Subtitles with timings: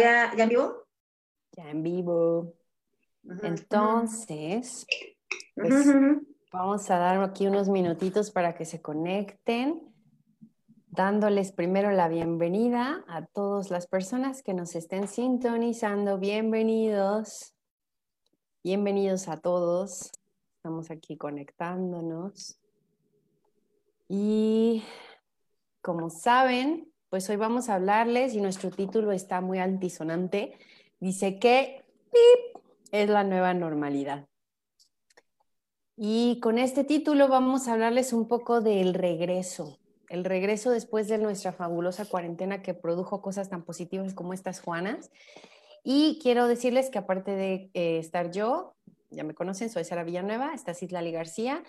[0.00, 0.86] ya, ya en vivo?
[1.52, 2.54] Ya en vivo.
[3.42, 4.86] Entonces,
[5.54, 5.86] pues
[6.52, 9.82] vamos a dar aquí unos minutitos para que se conecten,
[10.88, 16.18] dándoles primero la bienvenida a todas las personas que nos estén sintonizando.
[16.18, 17.54] Bienvenidos.
[18.64, 20.10] Bienvenidos a todos.
[20.56, 22.58] Estamos aquí conectándonos.
[24.08, 24.82] Y
[25.82, 30.56] como saben, pues hoy vamos a hablarles y nuestro título está muy altisonante.
[31.00, 31.84] Dice que
[32.92, 34.28] es la nueva normalidad.
[35.96, 39.78] Y con este título vamos a hablarles un poco del regreso,
[40.08, 45.10] el regreso después de nuestra fabulosa cuarentena que produjo cosas tan positivas como estas Juanas.
[45.82, 48.76] Y quiero decirles que aparte de eh, estar yo,
[49.10, 51.64] ya me conocen, soy Sara Villanueva, está Citlali García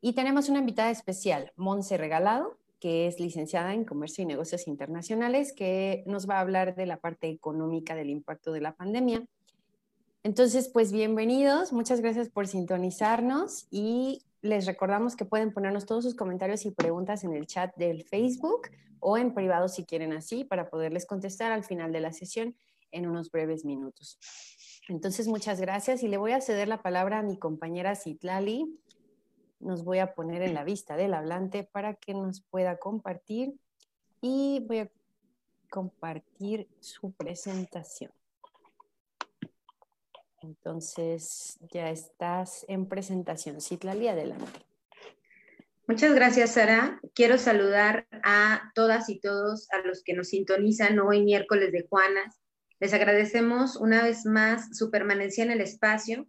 [0.00, 5.52] y tenemos una invitada especial, Monse Regalado, que es licenciada en Comercio y Negocios Internacionales,
[5.52, 9.22] que nos va a hablar de la parte económica del impacto de la pandemia.
[10.22, 16.14] Entonces, pues bienvenidos, muchas gracias por sintonizarnos y les recordamos que pueden ponernos todos sus
[16.14, 20.70] comentarios y preguntas en el chat del Facebook o en privado si quieren así para
[20.70, 22.56] poderles contestar al final de la sesión
[22.92, 24.18] en unos breves minutos.
[24.88, 28.66] Entonces, muchas gracias y le voy a ceder la palabra a mi compañera Citlali
[29.60, 33.54] nos voy a poner en la vista del hablante para que nos pueda compartir
[34.20, 34.90] y voy a
[35.70, 38.10] compartir su presentación.
[40.42, 43.60] Entonces, ya estás en presentación.
[43.60, 44.64] Citlali, adelante.
[45.86, 47.00] Muchas gracias, Sara.
[47.14, 52.40] Quiero saludar a todas y todos a los que nos sintonizan hoy, miércoles de Juanas.
[52.78, 56.26] Les agradecemos una vez más su permanencia en el espacio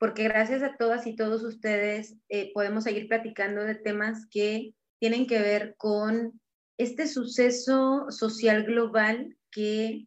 [0.00, 5.26] porque gracias a todas y todos ustedes eh, podemos seguir platicando de temas que tienen
[5.26, 6.40] que ver con
[6.78, 10.06] este suceso social global que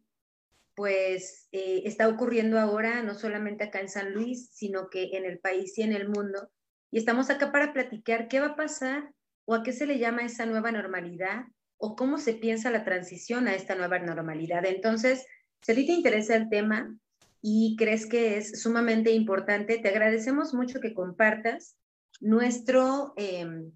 [0.74, 5.38] pues eh, está ocurriendo ahora, no solamente acá en San Luis, sino que en el
[5.38, 6.50] país y en el mundo.
[6.90, 9.12] Y estamos acá para platicar qué va a pasar
[9.44, 11.44] o a qué se le llama esa nueva normalidad
[11.76, 14.66] o cómo se piensa la transición a esta nueva normalidad.
[14.66, 15.24] Entonces,
[15.62, 16.98] si a ti te interesa el tema,
[17.46, 21.76] y crees que es sumamente importante, te agradecemos mucho que compartas
[22.22, 23.70] nuestro, em,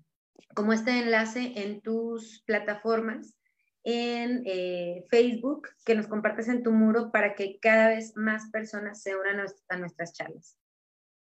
[0.55, 3.37] como este enlace en tus plataformas,
[3.84, 9.03] en eh, Facebook, que nos compartas en tu muro para que cada vez más personas
[9.03, 10.56] se unan a, nuestras charlas.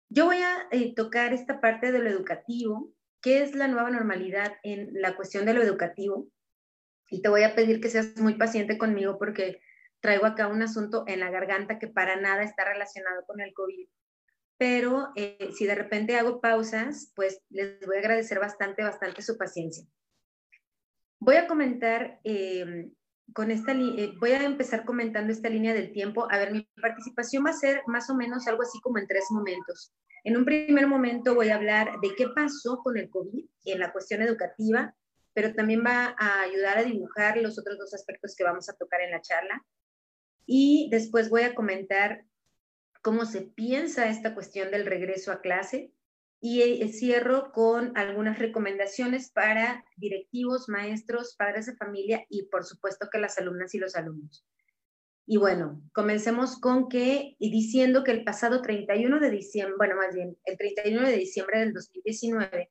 [0.09, 2.91] Yo voy a eh, tocar esta parte de lo educativo,
[3.21, 6.27] qué es la nueva normalidad en la cuestión de lo educativo,
[7.11, 9.61] y te voy a pedir que seas muy paciente conmigo porque
[10.00, 13.88] traigo acá un asunto en la garganta que para nada está relacionado con el COVID.
[14.59, 19.39] Pero eh, si de repente hago pausas, pues les voy a agradecer bastante, bastante su
[19.39, 19.87] paciencia.
[21.19, 22.91] Voy a comentar eh,
[23.33, 26.27] con esta, eh, voy a empezar comentando esta línea del tiempo.
[26.31, 29.25] A ver, mi participación va a ser más o menos algo así como en tres
[29.31, 29.93] momentos.
[30.25, 33.93] En un primer momento voy a hablar de qué pasó con el COVID en la
[33.93, 34.94] cuestión educativa,
[35.33, 39.00] pero también va a ayudar a dibujar los otros dos aspectos que vamos a tocar
[39.00, 39.65] en la charla
[40.47, 42.25] y después voy a comentar
[43.03, 45.93] cómo se piensa esta cuestión del regreso a clase
[46.41, 53.09] y eh, cierro con algunas recomendaciones para directivos, maestros, padres de familia y por supuesto
[53.11, 54.45] que las alumnas y los alumnos.
[55.27, 60.15] Y bueno, comencemos con que, y diciendo que el pasado 31 de diciembre, bueno, más
[60.15, 62.71] bien, el 31 de diciembre del 2019,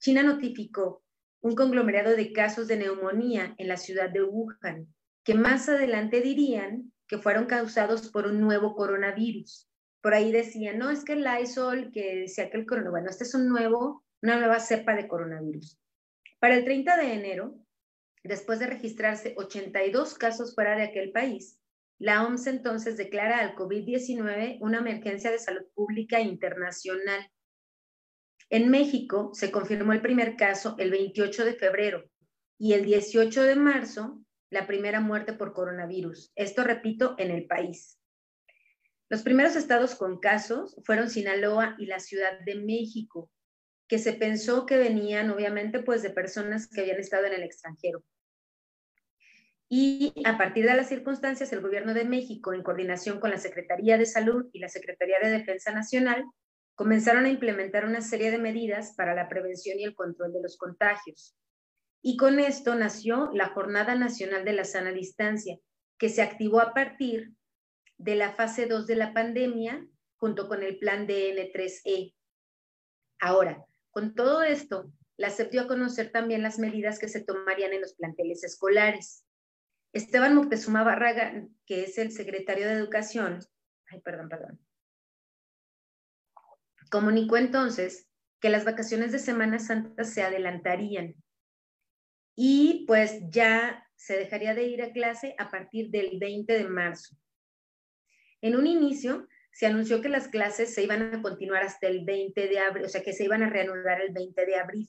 [0.00, 1.02] China notificó
[1.40, 4.92] un conglomerado de casos de neumonía en la ciudad de Wuhan,
[5.24, 9.68] que más adelante dirían que fueron causados por un nuevo coronavirus.
[10.00, 13.24] Por ahí decían, no, es que el Lysol, que decía que el coronavirus, bueno, este
[13.24, 15.78] es un nuevo, una nueva cepa de coronavirus.
[16.38, 17.54] Para el 30 de enero,
[18.22, 21.58] después de registrarse 82 casos fuera de aquel país,
[21.98, 27.30] la OMS entonces declara al COVID-19 una emergencia de salud pública internacional.
[28.50, 32.04] En México se confirmó el primer caso el 28 de febrero
[32.58, 36.32] y el 18 de marzo la primera muerte por coronavirus.
[36.36, 37.98] Esto, repito, en el país.
[39.08, 43.30] Los primeros estados con casos fueron Sinaloa y la Ciudad de México,
[43.88, 48.04] que se pensó que venían obviamente pues de personas que habían estado en el extranjero.
[49.68, 53.98] Y a partir de las circunstancias, el gobierno de México, en coordinación con la Secretaría
[53.98, 56.24] de Salud y la Secretaría de Defensa Nacional,
[56.76, 60.56] comenzaron a implementar una serie de medidas para la prevención y el control de los
[60.56, 61.36] contagios.
[62.08, 65.58] Y con esto nació la Jornada Nacional de la Sana Distancia,
[65.98, 67.32] que se activó a partir
[67.98, 69.84] de la fase 2 de la pandemia
[70.16, 72.14] junto con el plan DN3E.
[73.18, 77.72] Ahora, con todo esto, la SEP dio a conocer también las medidas que se tomarían
[77.72, 79.24] en los planteles escolares.
[79.92, 83.40] Esteban Moctezuma Barraga, que es el secretario de Educación,
[83.90, 84.60] ay, perdón,
[86.88, 88.06] comunicó entonces
[88.38, 91.16] que las vacaciones de Semana Santa se adelantarían
[92.36, 97.16] y pues ya se dejaría de ir a clase a partir del 20 de marzo.
[98.42, 102.46] En un inicio se anunció que las clases se iban a continuar hasta el 20
[102.46, 104.88] de abril, o sea, que se iban a reanudar el 20 de abril.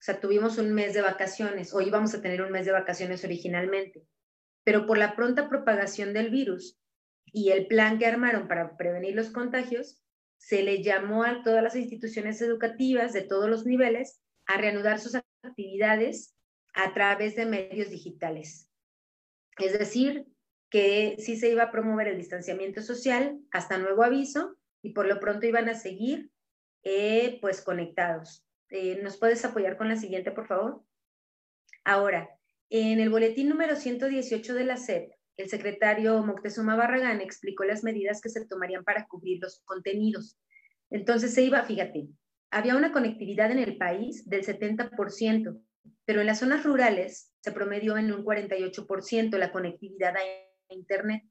[0.00, 3.22] O sea, tuvimos un mes de vacaciones, o íbamos a tener un mes de vacaciones
[3.22, 4.02] originalmente.
[4.64, 6.80] Pero por la pronta propagación del virus
[7.26, 10.02] y el plan que armaron para prevenir los contagios,
[10.38, 15.20] se le llamó a todas las instituciones educativas de todos los niveles a reanudar sus
[15.42, 16.35] actividades
[16.76, 18.70] a través de medios digitales.
[19.58, 20.26] Es decir,
[20.70, 25.18] que sí se iba a promover el distanciamiento social hasta nuevo aviso y por lo
[25.18, 26.30] pronto iban a seguir
[26.82, 28.44] eh, pues conectados.
[28.68, 30.84] Eh, ¿Nos puedes apoyar con la siguiente, por favor?
[31.82, 32.28] Ahora,
[32.68, 38.20] en el boletín número 118 de la SEP, el secretario Moctezuma Barragán explicó las medidas
[38.20, 40.38] que se tomarían para cubrir los contenidos.
[40.90, 42.08] Entonces se iba, fíjate,
[42.50, 45.60] había una conectividad en el país del 70%,
[46.04, 51.22] pero en las zonas rurales se promedió en un 48% la conectividad a Internet.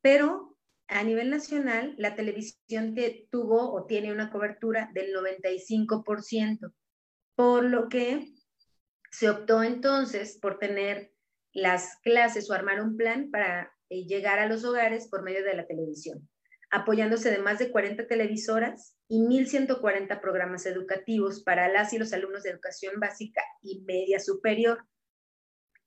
[0.00, 0.56] Pero
[0.88, 2.94] a nivel nacional, la televisión
[3.30, 6.72] tuvo o tiene una cobertura del 95%,
[7.34, 8.32] por lo que
[9.10, 11.12] se optó entonces por tener
[11.52, 15.54] las clases o armar un plan para eh, llegar a los hogares por medio de
[15.54, 16.28] la televisión,
[16.70, 22.42] apoyándose de más de 40 televisoras y 1.140 programas educativos para las y los alumnos
[22.42, 24.86] de educación básica y media superior.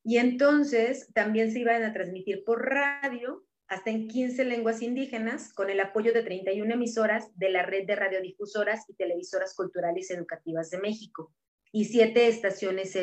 [0.04, 5.70] Y entonces también se iban a transmitir por radio hasta en 15 lenguas indígenas con
[5.70, 10.80] el apoyo de 31 emisoras de la red de radiodifusoras y televisoras culturales educativas de
[10.80, 11.34] México
[11.72, 12.98] y siete estaciones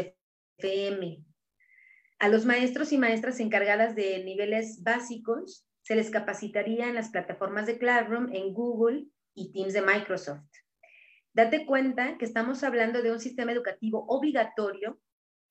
[0.58, 1.24] FM.
[2.18, 7.64] A los maestros y maestras encargadas de niveles básicos se les capacitaría en las plataformas
[7.64, 10.44] de Classroom, en Google y Teams de Microsoft.
[11.32, 15.00] Date cuenta que estamos hablando de un sistema educativo obligatorio,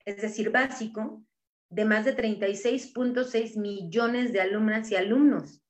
[0.05, 1.25] es decir, básico,
[1.69, 5.63] de más de 36.6 millones de alumnas y alumnos.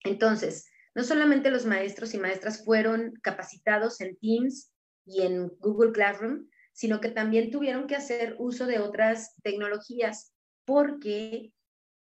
[0.00, 4.70] Entonces, no solamente los maestros y maestras fueron capacitados en Teams
[5.06, 10.34] y en Google Classroom, sino que también tuvieron que hacer uso de otras tecnologías
[10.66, 11.54] porque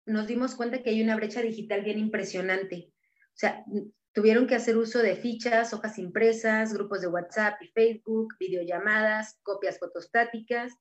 [0.07, 2.93] nos dimos cuenta que hay una brecha digital bien impresionante.
[3.35, 3.65] O sea,
[4.13, 9.79] tuvieron que hacer uso de fichas, hojas impresas, grupos de WhatsApp y Facebook, videollamadas, copias
[9.79, 10.73] fotostáticas,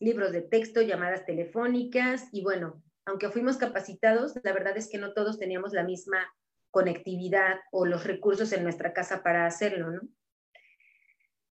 [0.00, 5.12] libros de texto, llamadas telefónicas y bueno, aunque fuimos capacitados, la verdad es que no
[5.14, 6.26] todos teníamos la misma
[6.70, 10.00] conectividad o los recursos en nuestra casa para hacerlo, ¿no?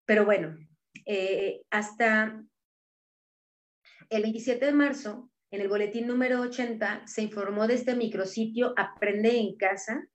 [0.05, 0.57] Pero bueno,
[1.05, 2.43] eh, hasta
[4.09, 9.37] el 27 de marzo, en el boletín número 80, se informó de este micrositio Aprende
[9.37, 10.07] en Casa,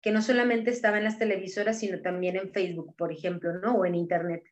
[0.00, 3.76] que no solamente estaba en las televisoras, sino también en Facebook, por ejemplo, ¿no?
[3.76, 4.44] O en Internet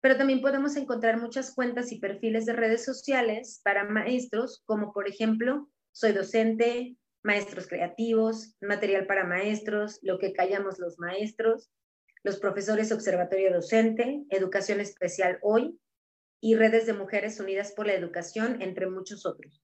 [0.00, 5.08] pero también podemos encontrar muchas cuentas y perfiles de redes sociales para maestros, como por
[5.08, 11.70] ejemplo, soy docente, maestros creativos, material para maestros, lo que callamos los maestros,
[12.22, 15.78] los profesores observatorio docente, educación especial hoy
[16.40, 19.62] y redes de mujeres unidas por la educación, entre muchos otros.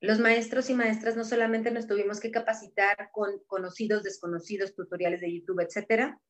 [0.00, 5.34] Los maestros y maestras no solamente nos tuvimos que capacitar con conocidos, desconocidos, tutoriales de
[5.34, 6.20] YouTube, etcétera,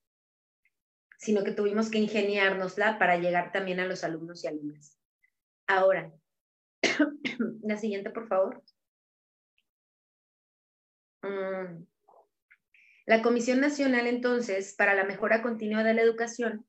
[1.18, 4.98] sino que tuvimos que ingeniárnosla para llegar también a los alumnos y alumnas.
[5.66, 6.12] Ahora,
[7.62, 8.62] la siguiente, por favor.
[11.22, 11.84] Mm.
[13.04, 16.66] La Comisión Nacional, entonces, para la Mejora Continua de la Educación,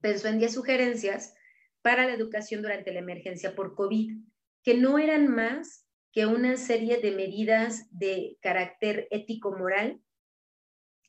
[0.00, 1.34] pensó en 10 sugerencias
[1.82, 4.16] para la educación durante la emergencia por COVID,
[4.62, 5.83] que no eran más
[6.14, 10.00] que una serie de medidas de carácter ético-moral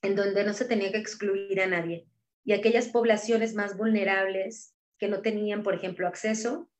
[0.01, 2.07] en donde no se tenía que excluir a nadie
[2.43, 6.71] y aquellas poblaciones más vulnerables que no tenían, por ejemplo, acceso,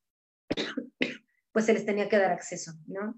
[1.52, 3.16] pues se les tenía que dar acceso, ¿no?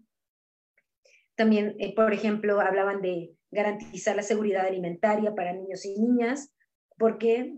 [1.35, 6.53] También, eh, por ejemplo, hablaban de garantizar la seguridad alimentaria para niños y niñas,
[6.97, 7.55] porque,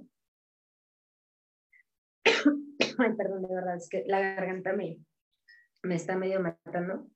[2.26, 5.00] ay, perdón, de verdad, es que la garganta me,
[5.82, 7.10] me está medio matando.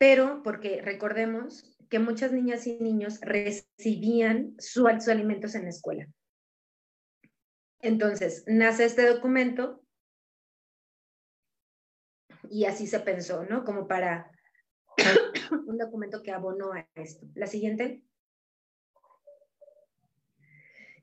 [0.00, 6.08] Pero porque recordemos que muchas niñas y niños recibían sus alimentos en la escuela.
[7.80, 9.84] Entonces, nace este documento
[12.48, 13.62] y así se pensó, ¿no?
[13.62, 14.30] Como para
[15.66, 17.26] un documento que abonó a esto.
[17.34, 18.02] La siguiente.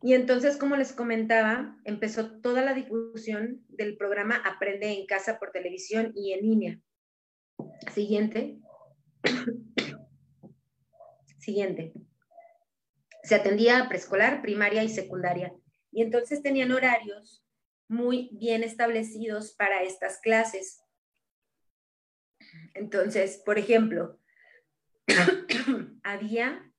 [0.01, 5.51] Y entonces, como les comentaba, empezó toda la difusión del programa Aprende en casa por
[5.51, 6.79] televisión y en línea.
[7.93, 8.59] Siguiente.
[11.37, 11.93] Siguiente.
[13.23, 15.53] Se atendía a preescolar, primaria y secundaria.
[15.91, 17.43] Y entonces tenían horarios
[17.87, 20.83] muy bien establecidos para estas clases.
[22.73, 24.19] Entonces, por ejemplo,
[26.03, 26.71] había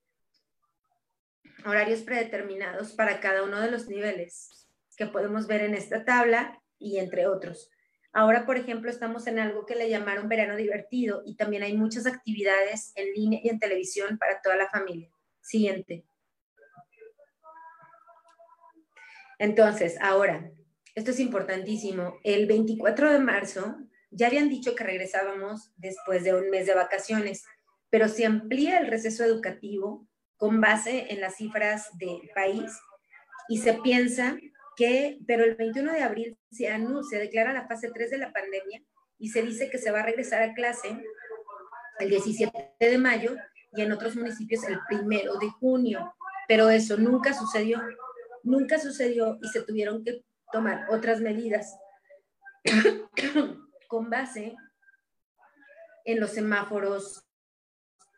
[1.64, 6.98] horarios predeterminados para cada uno de los niveles que podemos ver en esta tabla y
[6.98, 7.70] entre otros.
[8.12, 12.06] Ahora, por ejemplo, estamos en algo que le llamaron verano divertido y también hay muchas
[12.06, 15.10] actividades en línea y en televisión para toda la familia.
[15.40, 16.04] Siguiente.
[19.38, 20.50] Entonces, ahora,
[20.94, 22.18] esto es importantísimo.
[22.24, 23.76] El 24 de marzo
[24.10, 27.44] ya habían dicho que regresábamos después de un mes de vacaciones,
[27.90, 32.72] pero se amplía el receso educativo con base en las cifras del país
[33.48, 34.36] y se piensa
[35.26, 38.82] pero el 21 de abril se anuncia, se declara la fase 3 de la pandemia
[39.18, 41.02] y se dice que se va a regresar a clase
[41.98, 43.34] el 17 de mayo
[43.72, 46.14] y en otros municipios el primero de junio,
[46.46, 47.80] pero eso nunca sucedió,
[48.44, 51.76] nunca sucedió y se tuvieron que tomar otras medidas
[53.88, 54.54] con base
[56.04, 57.26] en los semáforos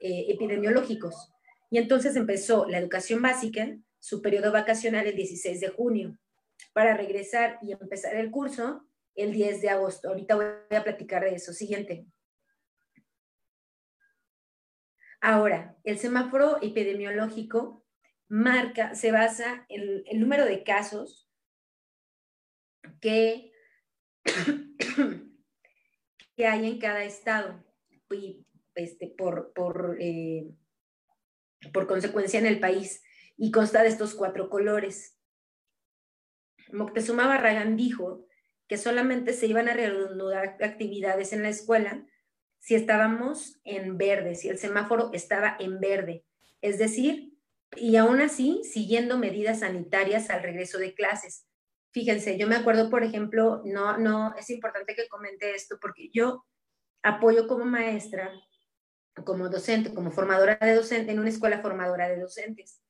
[0.01, 1.33] eh, epidemiológicos.
[1.71, 3.67] Y entonces empezó la educación básica,
[3.99, 6.19] su periodo vacacional el 16 de junio,
[6.73, 10.09] para regresar y empezar el curso el 10 de agosto.
[10.09, 11.53] Ahorita voy a platicar de eso.
[11.53, 12.07] Siguiente.
[15.21, 17.85] Ahora, el semáforo epidemiológico
[18.29, 21.29] marca, se basa en el número de casos
[23.01, 23.53] que,
[26.37, 27.63] que hay en cada estado
[28.11, 30.51] y este, por, por, eh,
[31.73, 33.03] por consecuencia en el país
[33.37, 35.20] y consta de estos cuatro colores.
[36.73, 38.27] Moctezuma Barragán dijo
[38.69, 42.07] que solamente se iban a reanudar actividades en la escuela
[42.59, 46.25] si estábamos en verde, si el semáforo estaba en verde.
[46.61, 47.33] Es decir,
[47.77, 51.47] y aún así siguiendo medidas sanitarias al regreso de clases.
[51.93, 56.45] Fíjense, yo me acuerdo, por ejemplo, no, no, es importante que comente esto porque yo
[57.03, 58.31] apoyo como maestra,
[59.25, 62.81] como docente, como formadora de docente en una escuela formadora de docentes.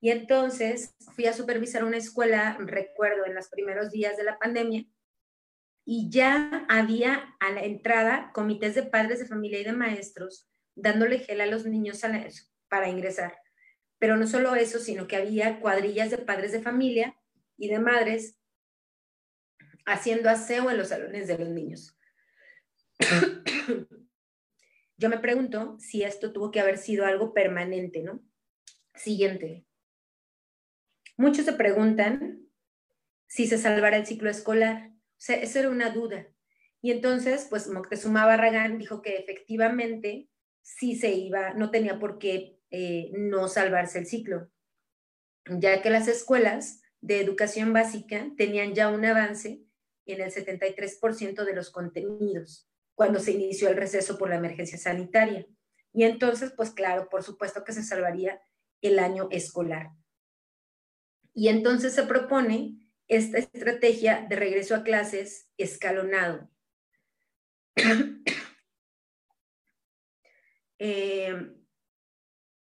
[0.00, 4.86] Y entonces fui a supervisar una escuela, recuerdo, en los primeros días de la pandemia,
[5.84, 11.18] y ya había a la entrada comités de padres de familia y de maestros dándole
[11.18, 12.00] gel a los niños
[12.68, 13.36] para ingresar.
[13.98, 17.16] Pero no solo eso, sino que había cuadrillas de padres de familia
[17.58, 18.38] y de madres
[19.84, 21.98] haciendo aseo en los salones de los niños.
[24.96, 28.22] Yo me pregunto si esto tuvo que haber sido algo permanente, ¿no?
[28.94, 29.66] Siguiente.
[31.20, 32.48] Muchos se preguntan
[33.26, 34.88] si se salvará el ciclo escolar.
[34.88, 36.26] O sea, eso era una duda.
[36.80, 40.30] Y entonces, pues Moctezuma Barragán dijo que efectivamente
[40.62, 44.50] sí se iba, no tenía por qué eh, no salvarse el ciclo,
[45.44, 49.62] ya que las escuelas de educación básica tenían ya un avance
[50.06, 55.44] en el 73% de los contenidos cuando se inició el receso por la emergencia sanitaria.
[55.92, 58.40] Y entonces, pues claro, por supuesto que se salvaría
[58.80, 59.90] el año escolar.
[61.34, 66.50] Y entonces se propone esta estrategia de regreso a clases escalonado.
[70.82, 71.36] Eh,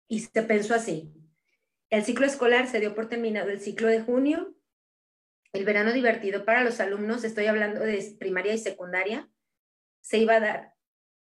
[0.07, 1.13] y se pensó así.
[1.91, 4.55] El ciclo escolar se dio por terminado el ciclo de junio.
[5.53, 9.29] El verano divertido para los alumnos, estoy hablando de primaria y secundaria,
[10.01, 10.75] se iba a dar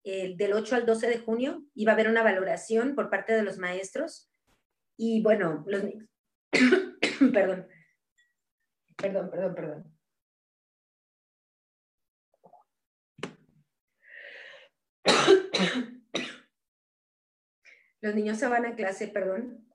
[0.03, 3.43] el del 8 al 12 de junio, iba a haber una valoración por parte de
[3.43, 4.29] los maestros.
[4.98, 5.83] Y bueno, los,
[7.34, 7.67] perdón,
[8.98, 9.98] perdón, perdón, perdón.
[18.01, 19.67] Los niños se van a clase, perdón,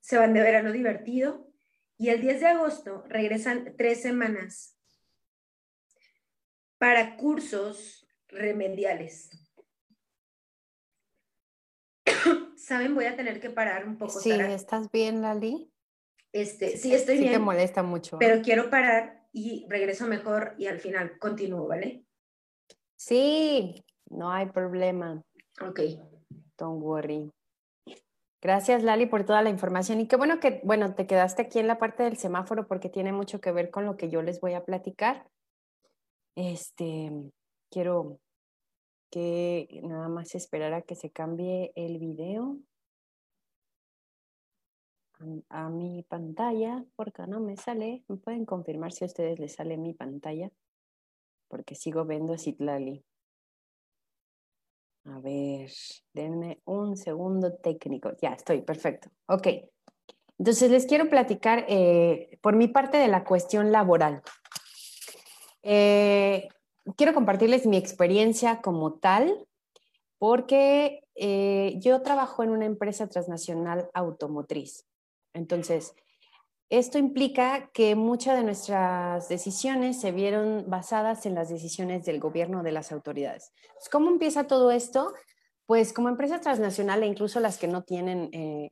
[0.00, 1.52] se van de verano divertido
[1.98, 4.76] y el 10 de agosto regresan tres semanas
[6.78, 9.30] para cursos remediales.
[12.62, 12.94] ¿Saben?
[12.94, 14.20] Voy a tener que parar un poco.
[14.20, 15.68] Sí, ¿estás bien, Lali?
[16.30, 17.30] Este, sí, estoy bien.
[17.30, 18.18] Sí, te molesta mucho.
[18.20, 22.04] Pero quiero parar y regreso mejor y al final continúo, ¿vale?
[22.96, 25.20] Sí, no hay problema.
[25.60, 25.80] Ok.
[26.56, 27.32] Don't worry.
[28.40, 30.00] Gracias, Lali, por toda la información.
[30.00, 33.12] Y qué bueno que, bueno, te quedaste aquí en la parte del semáforo porque tiene
[33.12, 35.28] mucho que ver con lo que yo les voy a platicar.
[36.36, 37.10] Este,
[37.72, 38.20] quiero
[39.12, 42.56] que nada más esperar a que se cambie el video.
[45.50, 48.02] a, mi pantalla porque no me sale.
[48.08, 50.50] ¿Me pueden confirmar si a ustedes les sale mi pantalla?
[51.48, 53.04] Porque sigo viendo Citlali.
[55.04, 55.70] A ver,
[56.14, 58.12] denme un segundo técnico.
[58.20, 59.10] Ya estoy, perfecto.
[59.26, 59.48] Ok.
[60.38, 64.22] Entonces les quiero platicar eh, por mi parte de la cuestión laboral.
[65.62, 66.48] Eh,
[66.96, 69.46] quiero compartirles mi experiencia como tal,
[70.18, 74.86] porque eh, yo trabajo en una empresa transnacional automotriz.
[75.34, 75.94] Entonces,
[76.72, 82.62] esto implica que muchas de nuestras decisiones se vieron basadas en las decisiones del gobierno
[82.62, 83.52] de las autoridades.
[83.90, 85.12] ¿Cómo empieza todo esto?
[85.66, 88.70] Pues como empresa transnacional e incluso las que no tienen eh,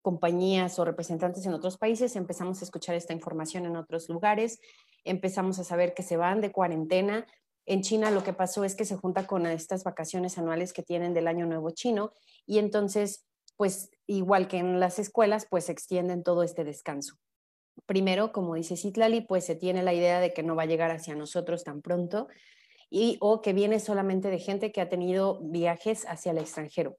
[0.00, 4.60] compañías o representantes en otros países, empezamos a escuchar esta información en otros lugares,
[5.02, 7.26] empezamos a saber que se van de cuarentena.
[7.70, 11.14] En China lo que pasó es que se junta con estas vacaciones anuales que tienen
[11.14, 12.12] del Año Nuevo Chino
[12.44, 17.14] y entonces, pues igual que en las escuelas, pues extienden todo este descanso.
[17.86, 20.90] Primero, como dice Citlali, pues se tiene la idea de que no va a llegar
[20.90, 22.26] hacia nosotros tan pronto
[22.90, 26.96] y o que viene solamente de gente que ha tenido viajes hacia el extranjero.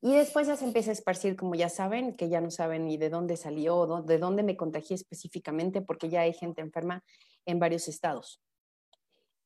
[0.00, 2.98] Y después ya se empieza a esparcir, como ya saben, que ya no saben ni
[2.98, 7.02] de dónde salió, de dónde me contagié específicamente, porque ya hay gente enferma
[7.46, 8.40] en varios estados.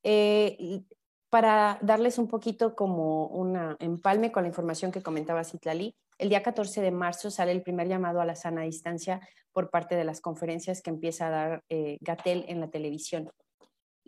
[0.02, 0.83] Eh,
[1.31, 6.43] para darles un poquito como un empalme con la información que comentaba Citlali, el día
[6.43, 9.21] 14 de marzo sale el primer llamado a la sana distancia
[9.52, 13.31] por parte de las conferencias que empieza a dar eh, Gatel en la televisión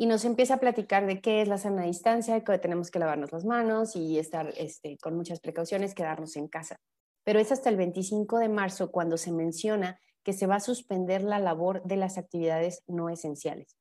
[0.00, 3.32] y nos empieza a platicar de qué es la sana distancia, que tenemos que lavarnos
[3.32, 6.78] las manos y estar este, con muchas precauciones, quedarnos en casa.
[7.22, 11.22] Pero es hasta el 25 de marzo cuando se menciona que se va a suspender
[11.22, 13.76] la labor de las actividades no esenciales.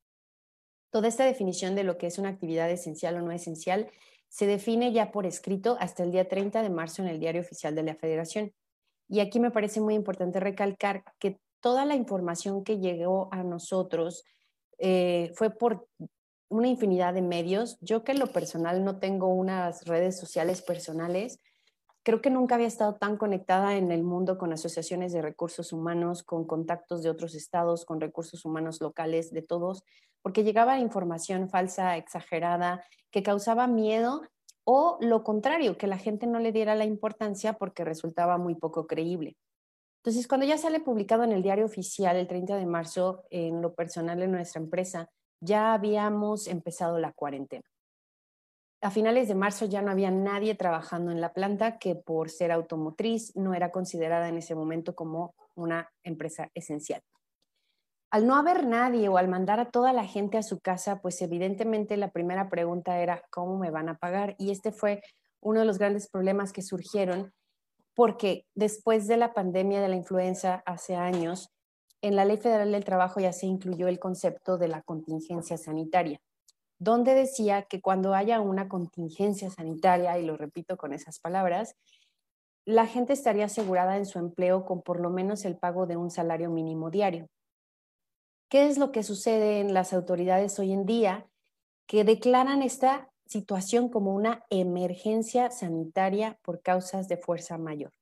[0.91, 3.89] Toda esta definición de lo que es una actividad esencial o no esencial
[4.27, 7.75] se define ya por escrito hasta el día 30 de marzo en el Diario Oficial
[7.75, 8.53] de la Federación.
[9.07, 14.23] Y aquí me parece muy importante recalcar que toda la información que llegó a nosotros
[14.77, 15.87] eh, fue por
[16.47, 17.77] una infinidad de medios.
[17.81, 21.39] Yo que en lo personal no tengo unas redes sociales personales,
[22.03, 26.23] creo que nunca había estado tan conectada en el mundo con asociaciones de recursos humanos,
[26.23, 29.83] con contactos de otros estados, con recursos humanos locales, de todos,
[30.21, 34.21] porque llegaba información falsa, exagerada, que causaba miedo
[34.63, 38.85] o lo contrario, que la gente no le diera la importancia porque resultaba muy poco
[38.85, 39.35] creíble.
[40.03, 43.73] Entonces, cuando ya sale publicado en el diario oficial el 30 de marzo, en lo
[43.73, 45.09] personal de nuestra empresa,
[45.41, 47.63] ya habíamos empezado la cuarentena.
[48.81, 52.51] A finales de marzo ya no había nadie trabajando en la planta que por ser
[52.51, 57.01] automotriz no era considerada en ese momento como una empresa esencial.
[58.11, 61.21] Al no haber nadie o al mandar a toda la gente a su casa, pues
[61.21, 65.01] evidentemente la primera pregunta era cómo me van a pagar y este fue
[65.41, 67.31] uno de los grandes problemas que surgieron
[67.93, 71.49] porque después de la pandemia de la influenza hace años,
[72.01, 76.19] en la Ley Federal del Trabajo ya se incluyó el concepto de la contingencia sanitaria,
[76.79, 81.75] donde decía que cuando haya una contingencia sanitaria, y lo repito con esas palabras,
[82.65, 86.09] la gente estaría asegurada en su empleo con por lo menos el pago de un
[86.09, 87.27] salario mínimo diario.
[88.49, 91.29] ¿Qué es lo que sucede en las autoridades hoy en día?
[91.85, 97.93] Que declaran esta situación como una emergencia sanitaria por causas de fuerza mayor.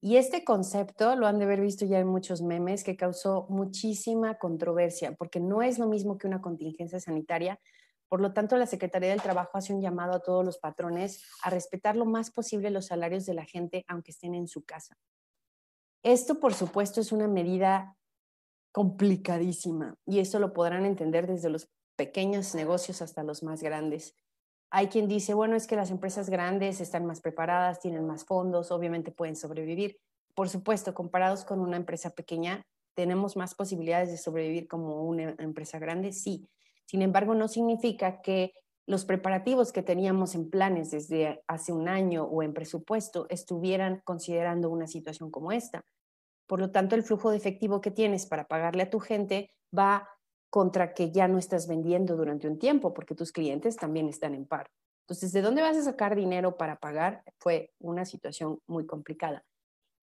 [0.00, 4.38] Y este concepto lo han de haber visto ya en muchos memes que causó muchísima
[4.38, 7.60] controversia, porque no es lo mismo que una contingencia sanitaria.
[8.08, 11.50] Por lo tanto, la Secretaría del Trabajo hace un llamado a todos los patrones a
[11.50, 14.96] respetar lo más posible los salarios de la gente, aunque estén en su casa.
[16.02, 17.97] Esto, por supuesto, es una medida
[18.72, 24.14] complicadísima y eso lo podrán entender desde los pequeños negocios hasta los más grandes.
[24.70, 28.70] Hay quien dice, bueno, es que las empresas grandes están más preparadas, tienen más fondos,
[28.70, 29.98] obviamente pueden sobrevivir.
[30.34, 32.62] Por supuesto, comparados con una empresa pequeña,
[32.94, 36.48] tenemos más posibilidades de sobrevivir como una empresa grande, sí.
[36.84, 38.52] Sin embargo, no significa que
[38.86, 44.70] los preparativos que teníamos en planes desde hace un año o en presupuesto estuvieran considerando
[44.70, 45.84] una situación como esta.
[46.48, 50.08] Por lo tanto, el flujo de efectivo que tienes para pagarle a tu gente va
[50.50, 54.46] contra que ya no estás vendiendo durante un tiempo porque tus clientes también están en
[54.46, 54.70] paro.
[55.02, 57.22] Entonces, ¿de dónde vas a sacar dinero para pagar?
[57.38, 59.44] Fue una situación muy complicada.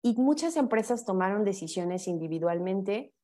[0.02, 3.14] Y muchas empresas tomaron decisiones individualmente,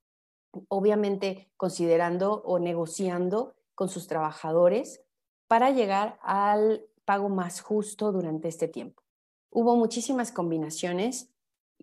[0.68, 5.02] obviamente considerando o negociando con sus trabajadores
[5.46, 9.02] para llegar al pago más justo durante este tiempo.
[9.50, 11.29] Hubo muchísimas combinaciones,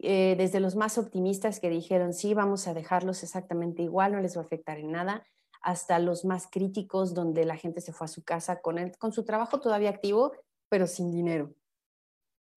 [0.01, 4.37] eh, desde los más optimistas que dijeron, sí, vamos a dejarlos exactamente igual, no les
[4.37, 5.25] va a afectar en nada,
[5.61, 9.25] hasta los más críticos donde la gente se fue a su casa con, con su
[9.25, 10.33] trabajo todavía activo,
[10.69, 11.53] pero sin dinero.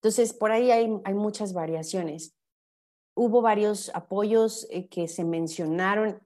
[0.02, 2.34] Entonces, por ahí hay, hay muchas variaciones.
[3.14, 6.20] hubo varios apoyos eh, que se mencionaron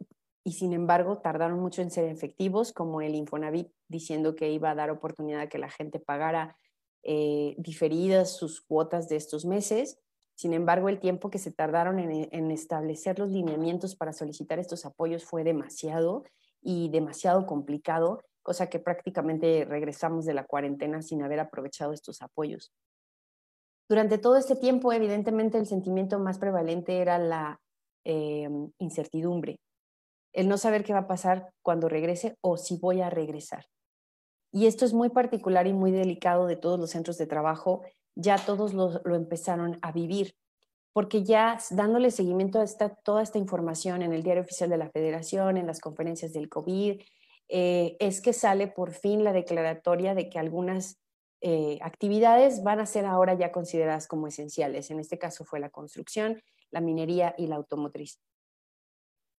[0.45, 4.75] y sin embargo tardaron mucho en ser efectivos, como el Infonavit diciendo que iba a
[4.75, 6.57] dar oportunidad a que la gente pagara
[7.03, 9.99] eh, diferidas sus cuotas de estos meses.
[10.35, 15.25] Sin embargo, el tiempo que se tardaron en, establecer los lineamientos para solicitar estos apoyos
[15.25, 16.25] fue demasiado
[16.61, 22.73] y demasiado complicado, cosa que prácticamente regresamos de la cuarentena sin haber aprovechado estos apoyos.
[23.89, 27.61] Durante todo este tiempo, evidentemente, el sentimiento más prevalente era la
[28.05, 29.61] eh, incertidumbre,
[30.33, 33.67] el no saber qué va a pasar cuando regrese o si voy a regresar.
[34.53, 37.83] Y esto es muy particular y muy delicado de todos los centros de trabajo.
[38.17, 40.35] Ya todos lo, empezaron a vivir,
[40.93, 44.91] porque ya dándole seguimiento a esta, toda esta información en el diario oficial de la
[44.91, 47.01] federación, en las conferencias del COVID,
[47.49, 50.99] eh, es que sale por fin la declaratoria de que algunas
[51.41, 54.91] eh, actividades van a ser ahora ya consideradas como esenciales.
[54.91, 58.19] En este caso fue la construcción, la minería y la automotriz.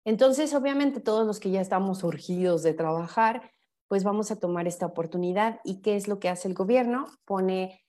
[0.06, 3.52] Entonces, obviamente, todos los que ya estamos urgidos de trabajar,
[3.88, 5.60] pues vamos a tomar esta oportunidad.
[5.64, 7.08] ¿Y qué es lo que hace el gobierno?
[7.26, 7.85] Pone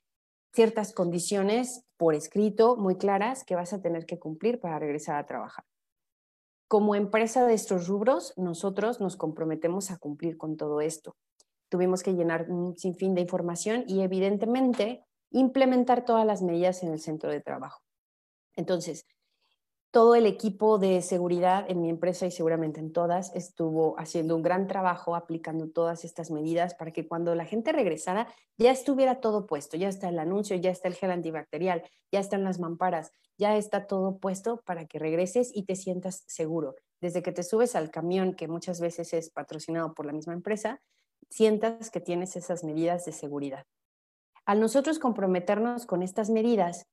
[0.56, 5.26] ciertas condiciones por escrito muy claras que vas a tener que cumplir para regresar a
[5.26, 5.66] trabajar.
[6.66, 11.14] Como empresa de estos rubros, nosotros nos comprometemos a cumplir con todo esto.
[11.68, 17.00] Tuvimos que llenar un sinfín de información y evidentemente implementar todas las medidas en el
[17.00, 17.82] centro de trabajo.
[18.56, 19.04] Entonces,
[19.90, 24.42] todo el equipo de seguridad en mi empresa y seguramente en todas estuvo haciendo un
[24.42, 29.46] gran trabajo aplicando todas estas medidas para que cuando la gente regresara ya estuviera todo
[29.46, 33.56] puesto, ya está el anuncio, ya está el gel antibacterial, ya están las mamparas, ya
[33.56, 36.74] está todo puesto para que regreses y te sientas seguro.
[37.00, 40.80] Desde que te subes al camión, que muchas veces es patrocinado por la misma empresa,
[41.30, 43.64] sientas que tienes esas medidas de seguridad.
[44.44, 46.86] Al nosotros comprometernos con estas medidas,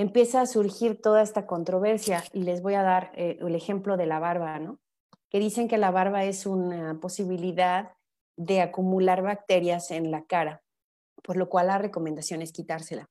[0.00, 4.06] empieza a surgir toda esta controversia y les voy a dar eh, el ejemplo de
[4.06, 4.78] la barba, ¿no?
[5.28, 7.92] Que dicen que la barba es una posibilidad
[8.36, 10.62] de acumular bacterias en la cara,
[11.22, 13.10] por lo cual la recomendación es quitársela.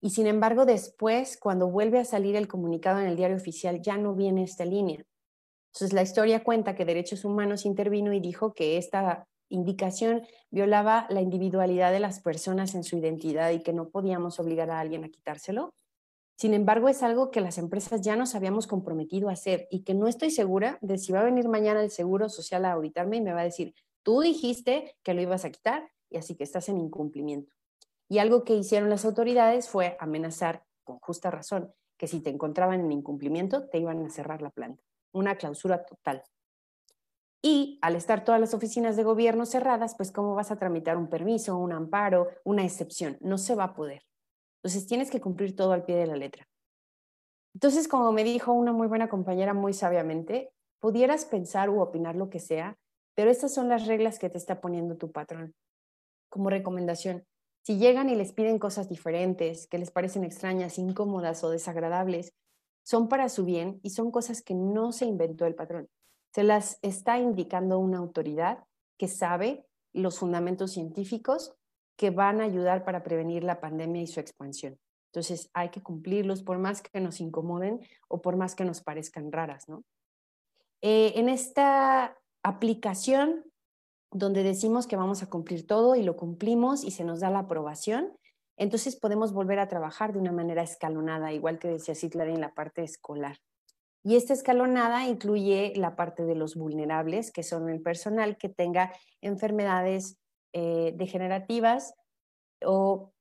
[0.00, 3.96] Y sin embargo, después, cuando vuelve a salir el comunicado en el diario oficial, ya
[3.96, 5.02] no viene esta línea.
[5.72, 11.20] Entonces, la historia cuenta que Derechos Humanos intervino y dijo que esta indicación violaba la
[11.20, 15.08] individualidad de las personas en su identidad y que no podíamos obligar a alguien a
[15.08, 15.74] quitárselo.
[16.36, 19.94] Sin embargo, es algo que las empresas ya nos habíamos comprometido a hacer y que
[19.94, 23.22] no estoy segura de si va a venir mañana el Seguro Social a auditarme y
[23.22, 26.68] me va a decir, tú dijiste que lo ibas a quitar y así que estás
[26.68, 27.54] en incumplimiento.
[28.08, 32.80] Y algo que hicieron las autoridades fue amenazar, con justa razón, que si te encontraban
[32.80, 34.84] en incumplimiento te iban a cerrar la planta.
[35.12, 36.22] Una clausura total.
[37.40, 41.08] Y al estar todas las oficinas de gobierno cerradas, pues ¿cómo vas a tramitar un
[41.08, 43.16] permiso, un amparo, una excepción?
[43.20, 44.02] No se va a poder.
[44.56, 46.48] Entonces tienes que cumplir todo al pie de la letra.
[47.54, 52.28] Entonces, como me dijo una muy buena compañera muy sabiamente, pudieras pensar u opinar lo
[52.28, 52.76] que sea,
[53.14, 55.54] pero estas son las reglas que te está poniendo tu patrón.
[56.28, 57.24] Como recomendación,
[57.62, 62.34] si llegan y les piden cosas diferentes, que les parecen extrañas, incómodas o desagradables,
[62.84, 65.88] son para su bien y son cosas que no se inventó el patrón.
[66.32, 68.64] Se las está indicando una autoridad
[68.98, 71.56] que sabe los fundamentos científicos
[71.96, 74.78] que van a ayudar para prevenir la pandemia y su expansión.
[75.06, 79.32] Entonces hay que cumplirlos por más que nos incomoden o por más que nos parezcan
[79.32, 79.82] raras, ¿no?
[80.82, 83.44] Eh, en esta aplicación
[84.12, 87.40] donde decimos que vamos a cumplir todo y lo cumplimos y se nos da la
[87.40, 88.12] aprobación,
[88.56, 92.54] entonces podemos volver a trabajar de una manera escalonada, igual que decía Citlari en la
[92.54, 93.38] parte escolar.
[94.02, 98.92] Y esta escalonada incluye la parte de los vulnerables, que son el personal que tenga
[99.20, 100.18] enfermedades
[100.58, 101.92] eh, degenerativas
[102.64, 103.12] o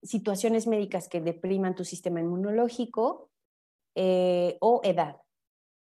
[0.00, 3.30] situaciones médicas que depriman tu sistema inmunológico
[3.96, 5.20] eh, o edad.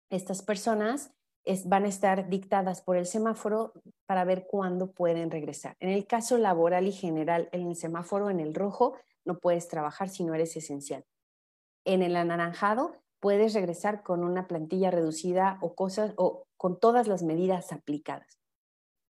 [0.09, 1.13] Estas personas
[1.65, 3.73] van a estar dictadas por el semáforo
[4.07, 5.75] para ver cuándo pueden regresar.
[5.79, 10.09] En el caso laboral y general, en el semáforo en el rojo no puedes trabajar
[10.09, 11.05] si no eres esencial.
[11.85, 17.21] En el anaranjado puedes regresar con una plantilla reducida o cosas o con todas las
[17.21, 18.39] medidas aplicadas.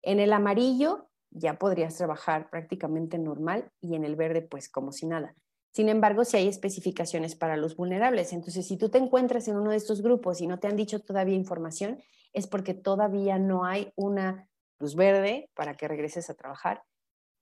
[0.03, 5.07] En el amarillo ya podrías trabajar prácticamente normal y en el verde pues como si
[5.07, 5.35] nada.
[5.72, 9.70] Sin embargo, si hay especificaciones para los vulnerables, entonces si tú te encuentras en uno
[9.70, 13.92] de estos grupos y no te han dicho todavía información, es porque todavía no hay
[13.94, 16.83] una luz verde para que regreses a trabajar.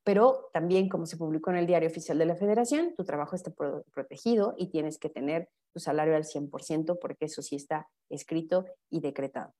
[0.02, 3.52] Pero también, como se publicó en el diario oficial de la federación, tu trabajo está
[3.92, 9.00] protegido y tienes que tener tu salario al 100% porque eso sí está escrito y
[9.00, 9.54] decretado.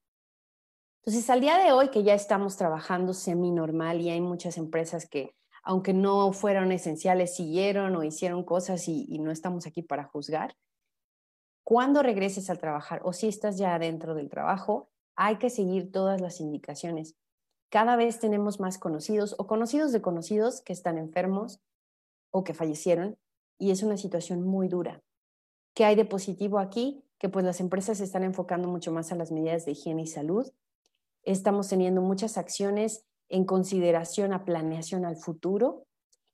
[1.07, 5.37] Entonces, al día de hoy que ya estamos trabajando semi-normal y hay muchas empresas que,
[5.63, 10.57] aunque no fueron esenciales, siguieron o hicieron cosas y, no estamos aquí para juzgar,
[11.63, 16.23] cuando regreses al trabajar o si estás ya dentro del trabajo, hay que seguir todas
[16.23, 17.17] las indicaciones.
[17.69, 21.61] Cada vez tenemos más conocidos o conocidos de conocidos que están enfermos
[22.31, 23.19] o que fallecieron
[23.59, 25.03] y es una situación muy dura.
[25.75, 27.05] ¿Qué hay de positivo aquí?
[27.19, 30.07] Que pues las empresas se están enfocando mucho más a las medidas de higiene y
[30.07, 30.51] salud.
[31.25, 35.87] Estamos teniendo muchas acciones en consideración a planeación al futuro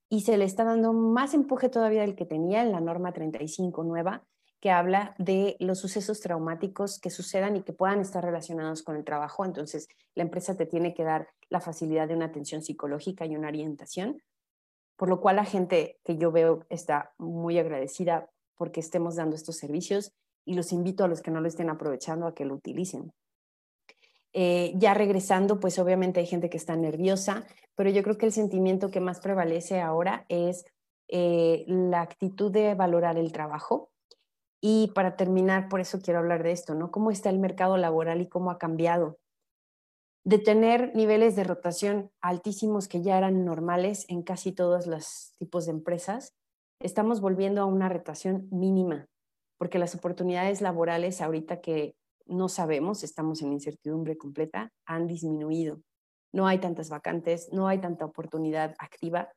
[0.08, 3.84] y se le está dando más empuje todavía del que tenía en la norma 35
[3.84, 4.24] nueva,
[4.60, 9.04] que habla de los sucesos traumáticos que sucedan y que puedan estar relacionados con el
[9.04, 9.44] trabajo.
[9.44, 13.48] Entonces, la empresa te tiene que dar la facilidad de una atención psicológica y una
[13.48, 14.20] orientación,
[14.96, 19.56] por lo cual la gente que yo veo está muy agradecida porque estemos dando estos
[19.56, 20.12] servicios
[20.44, 23.12] y los invito a los que no lo estén aprovechando a que lo utilicen.
[24.32, 28.32] Eh, ya regresando, pues obviamente hay gente que está nerviosa, pero yo creo que el
[28.32, 30.64] sentimiento que más prevalece ahora es
[31.08, 33.90] eh, la actitud de valorar el trabajo.
[34.62, 36.90] Y para terminar, por eso quiero hablar de esto, ¿no?
[36.90, 39.18] ¿Cómo está el mercado laboral y cómo ha cambiado?
[40.22, 45.64] De tener niveles de rotación altísimos que ya eran normales en casi todos los tipos
[45.64, 46.34] de empresas,
[46.78, 49.08] estamos volviendo a una rotación mínima,
[49.58, 51.94] porque las oportunidades laborales ahorita que
[52.30, 55.80] no sabemos, estamos en incertidumbre completa, han disminuido.
[56.32, 59.30] No hay tantas vacantes, no hay tanta oportunidad activa.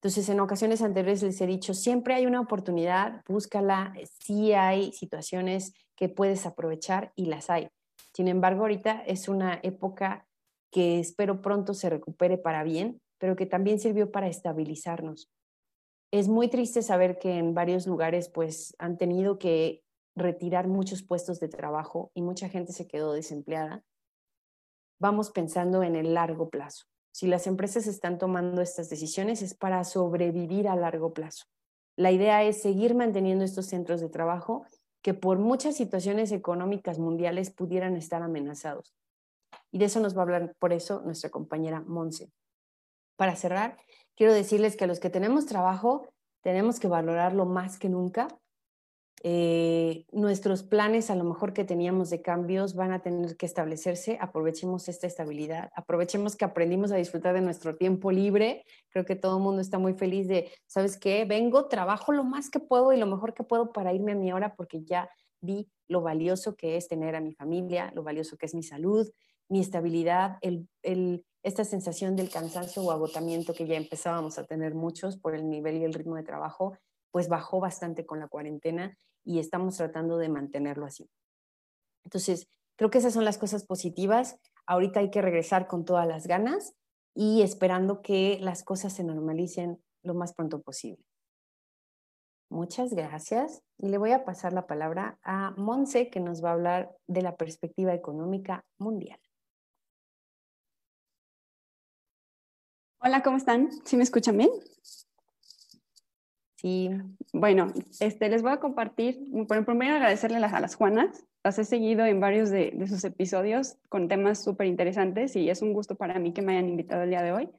[0.00, 5.72] Entonces, en ocasiones anteriores les he dicho, siempre hay una oportunidad, búscala, sí hay situaciones
[5.96, 7.68] que puedes aprovechar y las hay.
[8.12, 10.26] Sin embargo, ahorita es una época
[10.70, 15.30] que espero pronto se recupere para bien, pero que también sirvió para estabilizarnos.
[16.12, 19.82] Es muy triste saber que en varios lugares pues han tenido que
[20.16, 23.84] retirar muchos puestos de trabajo y mucha gente se quedó desempleada,
[24.98, 26.86] vamos pensando en el largo plazo.
[27.12, 31.44] Si las empresas están tomando estas decisiones es para sobrevivir a largo plazo.
[31.96, 34.66] La idea es seguir manteniendo estos centros de trabajo
[35.02, 38.94] que por muchas situaciones económicas mundiales pudieran estar amenazados.
[39.70, 42.30] Y de eso nos va a hablar por eso nuestra compañera Monse.
[43.16, 43.78] Para cerrar,
[44.14, 46.08] quiero decirles que los que tenemos trabajo
[46.42, 48.28] tenemos que valorarlo más que nunca
[49.22, 54.18] eh, nuestros planes a lo mejor que teníamos de cambios van a tener que establecerse,
[54.20, 59.38] aprovechemos esta estabilidad, aprovechemos que aprendimos a disfrutar de nuestro tiempo libre, creo que todo
[59.38, 61.24] el mundo está muy feliz de, ¿sabes qué?
[61.24, 64.32] Vengo, trabajo lo más que puedo y lo mejor que puedo para irme a mi
[64.32, 65.08] hora porque ya
[65.40, 69.10] vi lo valioso que es tener a mi familia, lo valioso que es mi salud,
[69.48, 70.38] mi estabilidad,
[71.42, 75.76] esta sensación del cansancio o agotamiento que ya empezábamos a tener muchos por el nivel
[75.76, 76.76] y el ritmo de trabajo,
[77.16, 81.08] pues bajó bastante con la cuarentena y estamos tratando de mantenerlo así.
[82.04, 84.38] Entonces, creo que esas son las cosas positivas.
[84.66, 86.74] Ahorita hay que regresar con todas las ganas
[87.14, 91.02] y esperando que las cosas se normalicen lo más pronto posible.
[92.50, 93.62] Muchas gracias.
[93.78, 97.22] Y le voy a pasar la palabra a Monse, que nos va a hablar de
[97.22, 99.20] la perspectiva económica mundial.
[102.98, 103.70] Hola, ¿cómo están?
[103.86, 104.50] ¿Sí me escuchan bien?
[106.56, 106.90] Sí.
[107.34, 112.06] Bueno, este, les voy a compartir, bueno, primero agradecerle a las Juanas, las he seguido
[112.06, 116.32] en varios de, sus episodios con temas súper interesantes y es un gusto para mí
[116.32, 117.50] que me hayan invitado el día de hoy.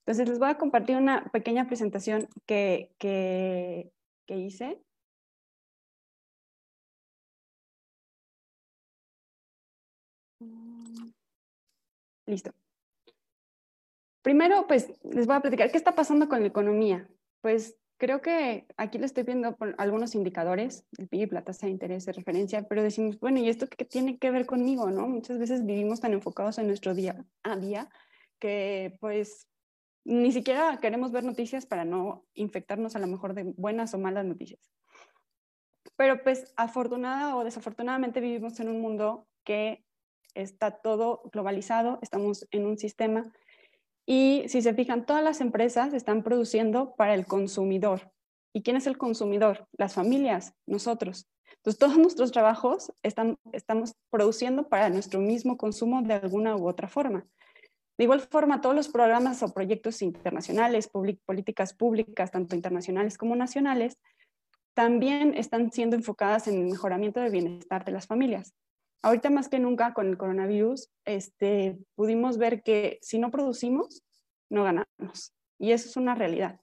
[0.00, 3.90] Entonces les voy a compartir una pequeña presentación que, que,
[4.26, 4.80] que hice.
[12.26, 12.52] Listo.
[14.22, 17.08] Primero, pues les voy a platicar qué está pasando con la economía.
[17.40, 22.04] Pues Creo que aquí le estoy viendo algunos indicadores, el PIB, la tasa de interés
[22.04, 24.90] de referencia, pero decimos, bueno, ¿y esto qué tiene que ver conmigo?
[24.90, 25.08] ¿no?
[25.08, 27.88] Muchas veces vivimos tan enfocados en nuestro día a día
[28.38, 29.48] que pues
[30.04, 34.26] ni siquiera queremos ver noticias para no infectarnos a lo mejor de buenas o malas
[34.26, 34.70] noticias.
[35.96, 39.84] Pero pues afortunada o desafortunadamente vivimos en un mundo que
[40.34, 43.32] está todo globalizado, estamos en un sistema
[44.06, 48.12] y si se fijan, todas las empresas están produciendo para el consumidor.
[48.54, 49.66] ¿Y quién es el consumidor?
[49.76, 51.28] Las familias, nosotros.
[51.56, 57.26] Entonces, todos nuestros trabajos estamos produciendo para nuestro mismo consumo de alguna u otra forma.
[57.98, 63.98] De igual forma, todos los programas o proyectos internacionales, políticas públicas, tanto internacionales como nacionales,
[64.74, 68.54] también están siendo enfocadas en el mejoramiento del bienestar de las familias.
[69.02, 74.02] Ahorita más que nunca con el coronavirus, este, pudimos ver que si no producimos,
[74.50, 75.32] no ganamos.
[75.58, 76.60] Y eso es una realidad.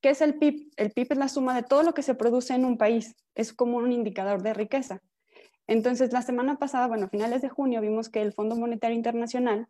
[0.00, 0.70] ¿Qué es el PIB?
[0.76, 3.16] El PIB es la suma de todo lo que se produce en un país.
[3.34, 5.02] Es como un indicador de riqueza.
[5.66, 9.68] Entonces, la semana pasada, bueno, a finales de junio, vimos que el Fondo Monetario Internacional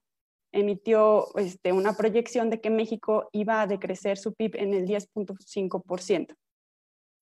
[0.53, 6.37] emitió este, una proyección de que México iba a decrecer su PIB en el 10.5%.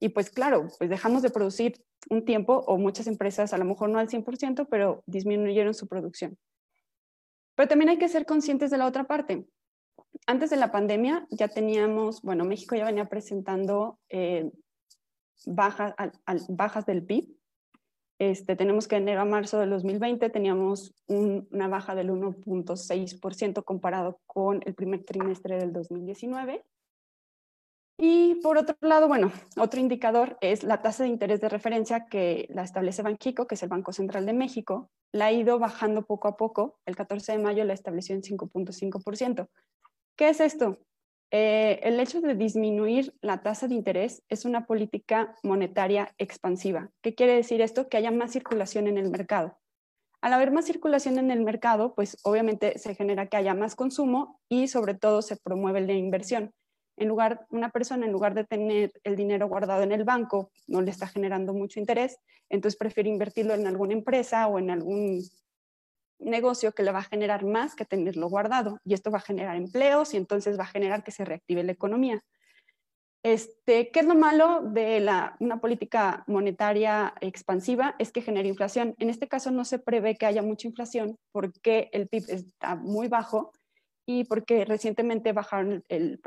[0.00, 3.90] Y pues claro, pues dejamos de producir un tiempo o muchas empresas, a lo mejor
[3.90, 6.36] no al 100%, pero disminuyeron su producción.
[7.54, 9.46] Pero también hay que ser conscientes de la otra parte.
[10.26, 14.50] Antes de la pandemia ya teníamos, bueno, México ya venía presentando eh,
[15.46, 15.94] bajas,
[16.48, 17.28] bajas del PIB.
[18.18, 24.20] Este, tenemos que en enero a marzo del 2020 teníamos una baja del 1.6% comparado
[24.26, 26.64] con el primer trimestre del 2019.
[27.96, 32.46] Y por otro lado, bueno, otro indicador es la tasa de interés de referencia que
[32.50, 34.90] la establece Banxico, que es el Banco Central de México.
[35.12, 36.80] La ha ido bajando poco a poco.
[36.86, 39.48] El 14 de mayo la estableció en 5.5%.
[40.16, 40.78] ¿Qué es esto?
[41.30, 46.90] Eh, el hecho de disminuir la tasa de interés es una política monetaria expansiva.
[47.00, 47.88] ¿Qué quiere decir esto?
[47.88, 49.56] Que haya más circulación en el mercado.
[50.20, 54.40] Al haber más circulación en el mercado, pues obviamente se genera que haya más consumo
[54.48, 56.52] y sobre todo se promueve la inversión
[56.96, 60.80] en lugar, una persona en lugar de tener el dinero guardado en el banco, no
[60.80, 65.22] le está generando mucho interés, entonces prefiere invertirlo en alguna empresa o en algún
[66.18, 68.78] negocio que le va a generar más que tenerlo guardado.
[68.84, 71.72] Y esto va a generar empleos y entonces va a generar que se reactive la
[71.72, 72.22] economía.
[73.22, 77.94] Este, ¿Qué es lo malo de la, una política monetaria expansiva?
[77.98, 78.94] Es que genera inflación.
[78.98, 83.08] En este caso no se prevé que haya mucha inflación porque el PIB está muy
[83.08, 83.52] bajo
[84.06, 86.18] y porque recientemente bajaron el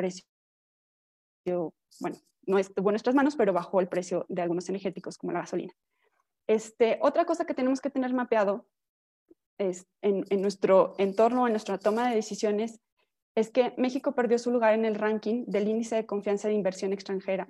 [1.47, 5.33] precio bueno, no estuvo en nuestras manos, pero bajó el precio de algunos energéticos como
[5.33, 5.73] la gasolina.
[6.47, 8.67] Este, otra cosa que tenemos que tener mapeado
[9.57, 12.79] es, en, en, nuestro entorno, en nuestra toma de decisiones,
[13.36, 16.93] es que México perdió su lugar en el ranking del índice de confianza de inversión
[16.93, 17.49] extranjera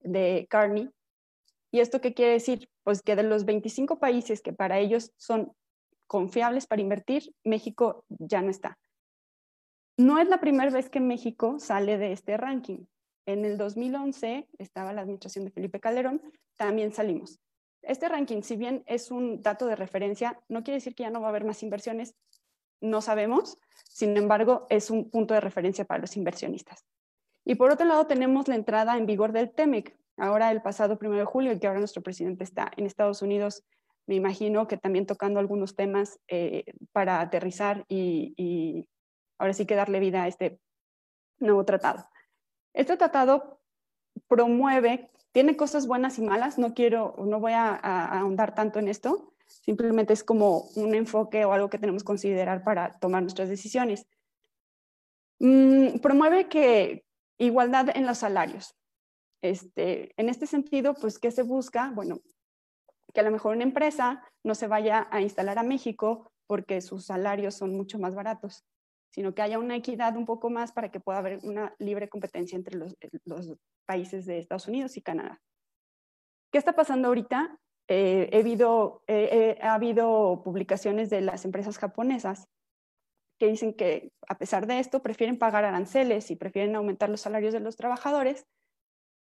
[0.00, 0.90] de Carney.
[1.70, 2.68] ¿Y esto qué quiere decir?
[2.82, 5.52] Pues que de los 25 países que para ellos son
[6.06, 8.78] confiables para invertir, México ya no está.
[9.96, 12.86] No es la primera vez que México sale de este ranking.
[13.26, 16.20] En el 2011 estaba la administración de Felipe Calderón,
[16.56, 17.40] también salimos.
[17.82, 21.20] Este ranking, si bien es un dato de referencia, no quiere decir que ya no
[21.20, 22.14] va a haber más inversiones,
[22.80, 23.58] no sabemos,
[23.88, 26.84] sin embargo, es un punto de referencia para los inversionistas.
[27.44, 31.16] Y por otro lado, tenemos la entrada en vigor del TEMEC, ahora el pasado 1
[31.16, 33.64] de julio, que ahora nuestro presidente está en Estados Unidos,
[34.06, 38.88] me imagino que también tocando algunos temas eh, para aterrizar y, y
[39.38, 40.58] ahora sí que darle vida a este
[41.38, 42.04] nuevo tratado.
[42.74, 43.60] Este tratado
[44.28, 49.34] promueve, tiene cosas buenas y malas, no quiero, no voy a, ahondar tanto en esto,
[49.46, 54.06] simplemente es como un enfoque o algo que tenemos que considerar para tomar nuestras decisiones.
[55.38, 57.04] Mm, promueve que
[57.38, 58.74] igualdad en los salarios.
[59.42, 61.90] Este, en este sentido, pues, ¿qué se busca?
[61.94, 62.20] Bueno,
[63.12, 67.06] que a lo mejor una empresa no se vaya a instalar a México porque sus
[67.06, 68.64] salarios son mucho más baratos
[69.12, 72.56] sino que haya una equidad un poco más para que pueda haber una libre competencia
[72.56, 75.40] entre los, eh, países de Estados Unidos y Canadá.
[76.50, 77.58] ¿Qué está pasando ahorita?
[77.88, 79.02] Eh, he habido,
[79.60, 82.48] ha habido publicaciones de las empresas japonesas
[83.38, 87.52] que dicen que a pesar de esto prefieren pagar aranceles y prefieren aumentar los salarios
[87.52, 88.46] de los trabajadores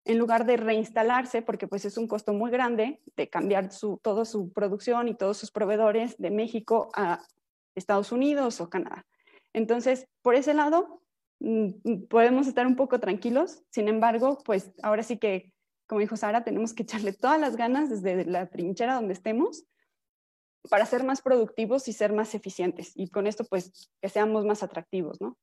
[0.05, 4.25] en lugar de reinstalarse, porque pues es un costo muy grande de cambiar su, toda
[4.25, 7.21] su producción y todos sus proveedores de México a
[7.75, 9.05] Estados Unidos o Canadá.
[9.53, 11.01] Entonces, por ese lado,
[11.39, 13.63] mm, mm, podemos estar un poco tranquilos.
[13.71, 15.53] Sin embargo, pues ahora sí que,
[15.87, 19.65] como dijo Sara, tenemos que echarle todas las ganas desde la trinchera donde estemos
[20.69, 22.91] para ser más productivos y ser más eficientes.
[22.95, 25.37] Y con esto, pues, que seamos más atractivos, ¿no?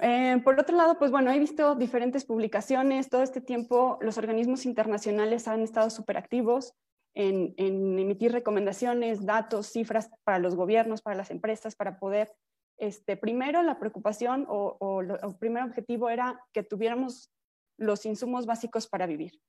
[0.00, 3.08] Eh, por otro lado, pues bueno, he visto diferentes publicaciones.
[3.08, 6.74] Todo este tiempo los organismos internacionales han estado súper activos
[7.14, 12.32] en, en, emitir recomendaciones, datos, cifras para los gobiernos, para las empresas, para poder
[12.78, 17.30] este, primero la preocupación o, el primer objetivo era que tuviéramos
[17.78, 19.40] los insumos básicos para vivir.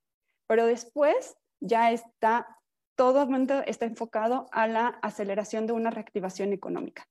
[0.46, 2.58] Pero después ya está,
[2.96, 3.28] todo
[3.66, 7.08] está enfocado a la aceleración de una reactivación económica.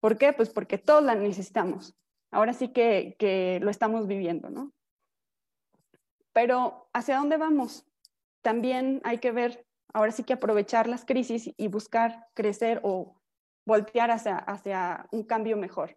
[0.00, 0.32] ¿Por qué?
[0.32, 1.94] Pues porque todos la necesitamos.
[2.30, 4.72] Ahora sí que, que lo estamos viviendo, ¿no?
[6.32, 7.86] Pero ¿hacia dónde vamos?
[8.42, 13.14] También hay que ver, ahora sí que aprovechar las crisis y buscar crecer o
[13.64, 15.96] voltear hacia, hacia un cambio mejor.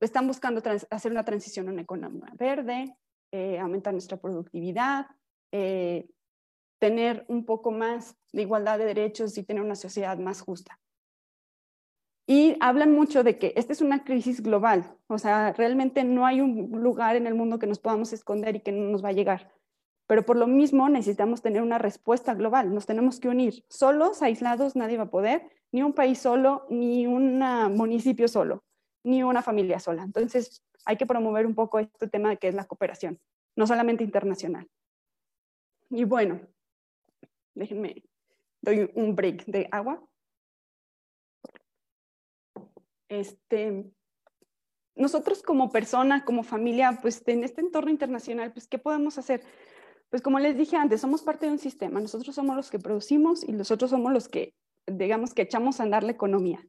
[0.00, 2.96] Están buscando hacer una transición a una economía verde,
[3.32, 5.06] eh, aumentar nuestra productividad,
[5.50, 6.08] eh,
[6.78, 10.78] tener un poco más de igualdad de derechos y tener una sociedad más justa.
[12.26, 16.40] Y hablan mucho de que esta es una crisis global, o sea, realmente no hay
[16.40, 19.12] un lugar en el mundo que nos podamos esconder y que no nos va a
[19.12, 19.52] llegar.
[20.06, 23.64] Pero por lo mismo necesitamos tener una respuesta global, nos tenemos que unir.
[23.68, 27.40] Solos, aislados, nadie va a poder ni un país solo, ni un
[27.74, 28.62] municipio solo,
[29.02, 30.04] ni una familia sola.
[30.04, 33.18] Entonces, hay que promover un poco este tema de que es la cooperación,
[33.56, 34.68] no solamente internacional.
[35.90, 36.40] Y bueno,
[37.54, 38.02] Déjenme,
[38.60, 40.04] doy un break de agua.
[43.08, 43.92] Este,
[44.96, 49.42] nosotros como persona, como familia, pues en este entorno internacional, pues ¿qué podemos hacer?
[50.10, 53.48] Pues como les dije antes, somos parte de un sistema, nosotros somos los que producimos
[53.48, 54.54] y nosotros somos los que,
[54.86, 56.66] digamos, que echamos a andar la economía.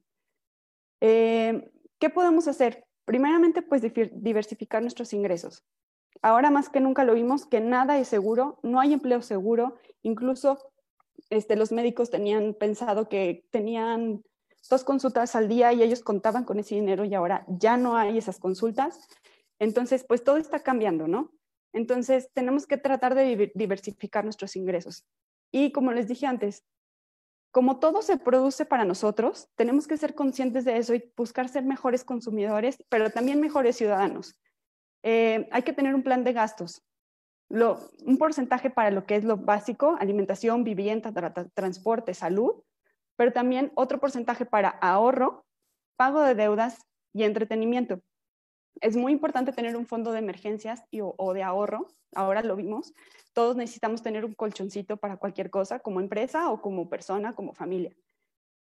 [1.02, 2.86] Eh, ¿Qué podemos hacer?
[3.06, 5.64] Primeramente, pues diversificar nuestros ingresos.
[6.22, 10.58] Ahora más que nunca lo vimos que nada es seguro, no hay empleo seguro, incluso
[11.30, 14.24] este, los médicos tenían pensado que tenían
[14.70, 18.18] dos consultas al día y ellos contaban con ese dinero y ahora ya no hay
[18.18, 19.08] esas consultas.
[19.60, 21.32] Entonces, pues todo está cambiando, ¿no?
[21.74, 25.06] Entonces, tenemos que tratar de diversificar nuestros ingresos.
[25.52, 26.64] Y como les dije antes,
[27.56, 31.64] como todo se produce para nosotros, tenemos que ser conscientes de eso y buscar ser
[31.64, 34.36] mejores consumidores, pero también mejores ciudadanos.
[35.04, 36.84] Eh, hay que tener un plan de gastos,
[37.48, 41.14] un porcentaje para lo que es lo básico, alimentación, vivienda,
[41.54, 42.62] transporte, salud,
[43.16, 45.46] pero también otro porcentaje para ahorro,
[45.96, 46.82] pago de deudas
[47.14, 48.02] y entretenimiento.
[48.82, 52.94] Es muy importante tener un fondo de emergencias o, de ahorro, ahora lo vimos,
[53.34, 57.96] todos necesitamos tener un colchoncito para cualquier cosa, como empresa o como persona, como familia.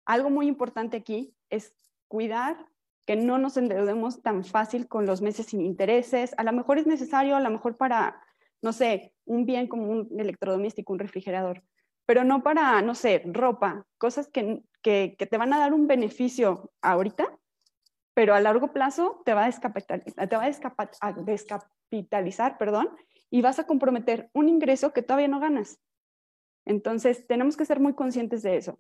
[0.05, 1.75] Algo muy importante aquí es
[2.09, 2.67] cuidar
[3.05, 6.35] que no nos endeudemos tan fácil con los meses sin intereses.
[6.37, 8.23] A lo mejor es necesario, a lo mejor para,
[8.61, 11.63] no sé, un bien como un electrodoméstico, un refrigerador,
[12.07, 16.71] pero no para, no sé, ropa, cosas que, que, te van a dar un beneficio
[16.83, 17.39] ahorita,
[18.15, 20.29] pero a largo plazo te va a, descapitalizar,
[21.01, 22.91] a, descapitalizar, perdón,
[23.31, 25.81] y vas a comprometer un ingreso que todavía no ganas.
[26.65, 28.79] Entonces, tenemos que ser muy conscientes de eso.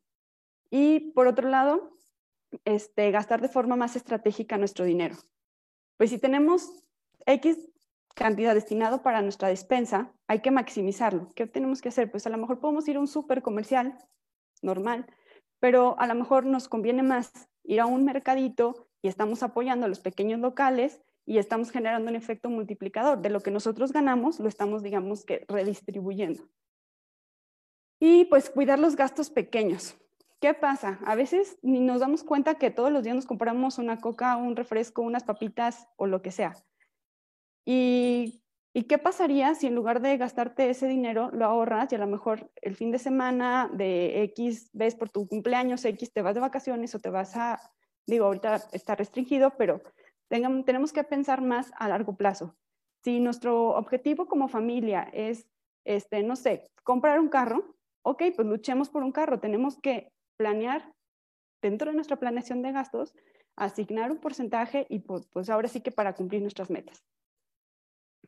[0.70, 1.96] Y por otro lado,
[2.64, 5.16] este, gastar de forma más estratégica nuestro dinero.
[5.96, 6.84] Pues si tenemos
[7.26, 7.68] X
[8.14, 11.30] cantidad destinado para nuestra despensa, hay que maximizarlo.
[11.34, 12.10] ¿Qué tenemos que hacer?
[12.10, 13.98] Pues a lo mejor podemos ir a un súper comercial
[14.60, 15.06] normal,
[15.60, 17.32] pero a lo mejor nos conviene más
[17.64, 22.16] ir a un mercadito y estamos apoyando a los pequeños locales y estamos generando un
[22.16, 23.20] efecto multiplicador.
[23.20, 26.48] De lo que nosotros ganamos, lo estamos, digamos que, redistribuyendo.
[28.00, 29.96] Y pues cuidar los gastos pequeños.
[30.40, 30.98] ¿Qué pasa?
[31.04, 34.56] A veces ni nos damos cuenta que todos los días nos compramos una coca, un
[34.56, 36.56] refresco, unas papitas o lo que sea.
[37.64, 38.42] ¿Y,
[38.88, 42.50] qué pasaría si en lugar de gastarte ese dinero lo ahorras y a lo mejor
[42.60, 46.94] el fin de semana de X ves por tu cumpleaños X te vas de vacaciones
[46.94, 47.60] o te vas a,
[48.06, 49.80] digo, ahorita está restringido, pero
[50.28, 52.56] tenemos que pensar más a largo plazo.
[53.04, 55.46] Si nuestro objetivo como familia es,
[55.84, 59.40] este, no sé, comprar un carro, ok, pues luchemos por un carro.
[59.40, 60.92] Tenemos que planear
[61.60, 63.14] dentro de nuestra planeación de gastos,
[63.56, 67.04] asignar un porcentaje y pues, pues ahora sí que para cumplir nuestras metas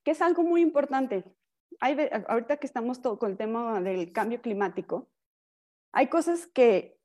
[0.04, 1.24] que es algo muy importante.
[1.80, 1.96] Hay,
[2.28, 5.08] ahorita que estamos todo con el tema del cambio climático,
[5.92, 6.98] hay cosas que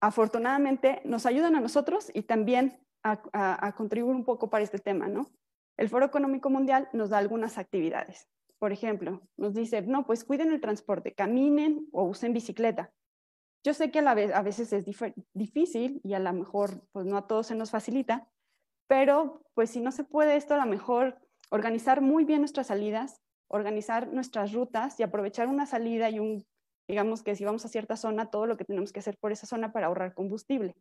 [0.00, 5.30] afortunadamente nos ayudan a nosotros y también a, contribuir un poco para este tema, ¿no?
[5.76, 8.28] El Foro Económico Mundial nos da algunas actividades.
[8.58, 12.92] Por ejemplo, nos dice, no, pues cuiden el transporte, caminen o usen bicicleta.
[13.64, 14.84] Yo sé que a, la vez, a veces es
[15.32, 18.28] difícil y a lo mejor pues no a todos se nos facilita,
[18.86, 21.18] pero pues si no se puede esto, a lo mejor
[21.50, 26.46] organizar muy bien nuestras salidas, organizar nuestras rutas y aprovechar una salida y un,
[26.90, 29.46] digamos que si vamos a cierta zona, todo lo que tenemos que hacer por esa
[29.46, 30.74] zona para ahorrar combustible.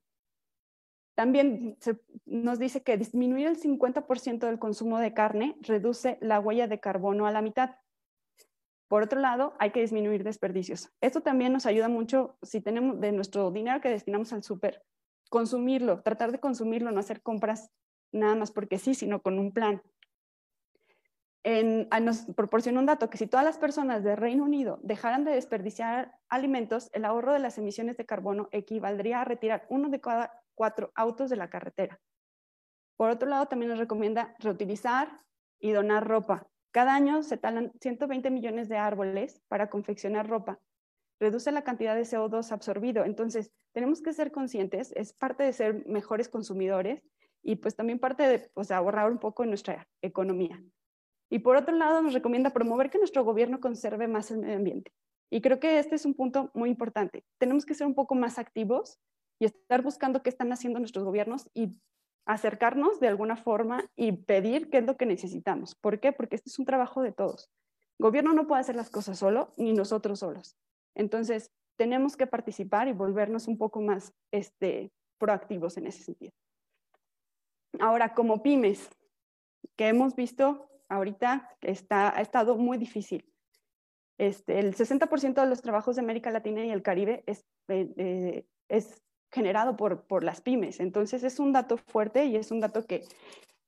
[1.16, 1.78] También
[2.26, 7.28] nos dice que disminuir el 50% del consumo de carne reduce la huella de carbono
[7.28, 7.76] a la mitad.
[8.88, 10.91] Por otro lado, hay que disminuir desperdicios.
[11.01, 14.84] Esto también nos ayuda mucho si tenemos de nuestro dinero que destinamos al súper,
[15.30, 17.70] consumirlo, tratar de consumirlo, no hacer compras
[18.12, 19.84] nada más porque sí, sino con un plan
[21.46, 26.16] nos proporciona un dato que si todas las personas del Reino Unido dejaran de desperdiciar
[26.28, 30.92] alimentos, el ahorro de las emisiones de carbono equivaldría a retirar uno de cada cuatro
[30.96, 32.00] autos de la carretera.
[32.98, 35.22] Por otro lado, también nos recomienda reutilizar
[35.60, 36.48] y donar ropa.
[36.72, 40.60] Cada año se talan 120 millones de árboles para confeccionar ropa.
[41.20, 43.06] Reduce la cantidad de CO2 absorbido.
[43.06, 47.02] Entonces, tenemos que ser conscientes, es parte de ser mejores consumidores
[47.42, 50.62] y pues también parte de pues, ahorrar un poco en nuestra economía.
[51.30, 54.92] Y por otro lado, nos recomienda promover que nuestro gobierno conserve más el medio ambiente.
[55.30, 57.24] Y creo que este es un punto muy importante.
[57.38, 59.00] Tenemos que ser un poco más activos
[59.40, 61.80] y estar buscando qué están haciendo nuestros gobiernos y
[62.26, 65.76] acercarnos de alguna forma y pedir qué es lo que necesitamos.
[65.76, 66.12] ¿Por qué?
[66.12, 67.50] Porque este es un trabajo de todos.
[68.00, 70.56] El gobierno no puede hacer las cosas solo, ni nosotros solos.
[70.96, 76.34] Entonces, tenemos que participar y volvernos un poco más este, proactivos en ese sentido.
[77.80, 78.90] Ahora, como pymes,
[79.76, 83.26] que hemos visto ahorita está, ha estado muy difícil.
[84.18, 88.46] Este, el 60% de los trabajos de América Latina y el Caribe es, eh, eh,
[88.68, 90.80] es generado por, por las pymes.
[90.80, 93.06] Entonces es un dato fuerte y es un dato que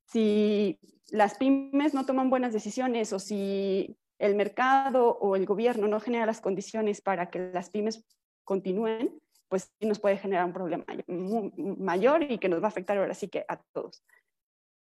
[0.05, 0.77] si
[1.09, 6.25] las pymes no toman buenas decisiones o si el mercado o el gobierno no genera
[6.25, 8.05] las condiciones para que las pymes
[8.43, 12.97] continúen, pues sí nos puede generar un problema mayor y que nos va a afectar
[12.97, 14.03] ahora sí que a todos.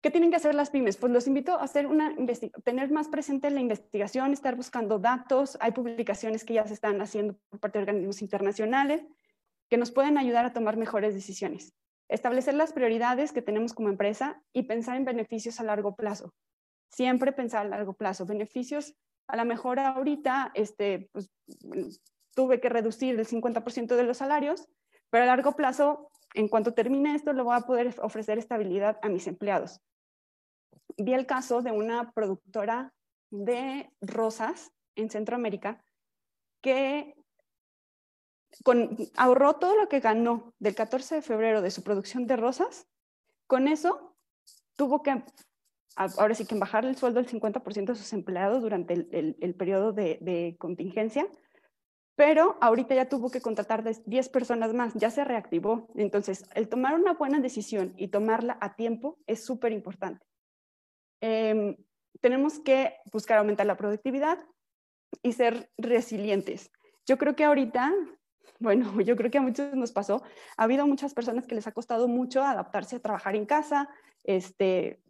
[0.02, 0.96] ¿Qué tienen que hacer las pymes?
[0.96, 5.56] Pues los invito a tener más presente la investigación, estar buscando datos.
[5.60, 9.06] Hay publicaciones que ya se están haciendo por parte de organismos internacionales
[9.70, 11.72] que nos pueden ayudar a tomar mejores decisiones.
[12.08, 16.34] Establecer las prioridades que tenemos como empresa y pensar en beneficios a largo plazo.
[16.90, 18.26] Siempre pensar a largo plazo.
[18.26, 18.96] Beneficios,
[19.28, 21.30] a lo mejor ahorita, este, pues,
[22.34, 24.68] tuve que reducir el 50% de los salarios,
[25.10, 29.08] pero a largo plazo, en cuanto termine esto, le voy a poder ofrecer estabilidad a
[29.08, 29.80] mis empleados
[30.96, 32.92] vi el caso de una productora
[33.30, 35.82] de rosas en Centroamérica
[36.60, 37.14] que
[39.16, 42.86] ahorró todo lo que ganó del 14 de febrero de su producción de rosas.
[43.46, 44.16] Con eso
[44.76, 45.22] tuvo que,
[45.96, 50.18] ahora sí que bajar el sueldo del 50% de sus empleados durante el, periodo de,
[50.20, 51.26] de, contingencia,
[52.14, 55.88] pero ahorita ya tuvo que contratar 10 personas más, ya se reactivó.
[55.96, 60.24] Entonces, el tomar una buena decisión y tomarla a tiempo es súper importante.
[61.22, 61.76] Em,
[62.20, 64.38] tenemos que buscar aumentar la productividad
[65.22, 66.72] y ser resilientes.
[67.06, 67.92] Yo creo que ahorita,
[68.58, 70.22] bueno, yo creo que a muchos nos pasó,
[70.56, 73.88] ha habido muchas personas que les ha costado mucho adaptarse a trabajar en casa,
[74.24, 75.00] este,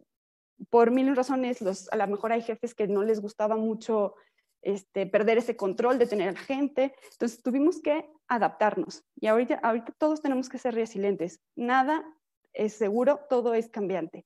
[0.69, 4.13] por mil razones, los, a lo mejor hay jefes que no les gustaba mucho
[4.61, 9.55] este, perder ese control de tener a la gente, entonces tuvimos que adaptarnos y ahorita,
[9.63, 12.05] ahorita todos tenemos que ser resilientes, nada
[12.53, 14.25] es seguro, todo es cambiante.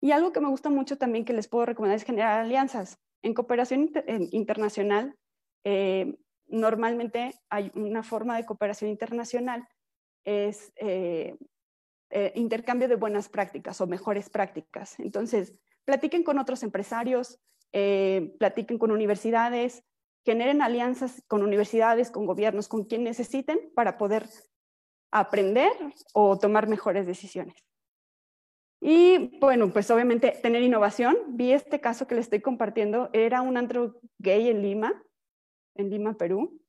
[0.00, 2.98] Y algo que me gusta mucho también que les puedo recomendar es generar alianzas.
[3.22, 3.90] En cooperación
[4.30, 5.16] internacional,
[5.64, 6.16] eh,
[6.46, 9.66] normalmente hay una forma de cooperación internacional,
[10.24, 11.36] es eh,
[12.10, 14.98] eh, intercambio de buenas prácticas o mejores prácticas.
[15.00, 17.40] Entonces, platiquen con otros empresarios,
[18.38, 19.82] platiquen con universidades,
[20.24, 24.26] generen alianzas con universidades, con gobiernos, con quien necesiten para poder
[25.10, 25.72] aprender
[26.14, 27.56] o tomar mejores decisiones.
[28.80, 31.16] Y bueno, pues obviamente tener innovación.
[31.28, 35.02] Vi este caso que le estoy compartiendo, era un antro gay en Lima,
[35.74, 36.60] en Lima, Perú,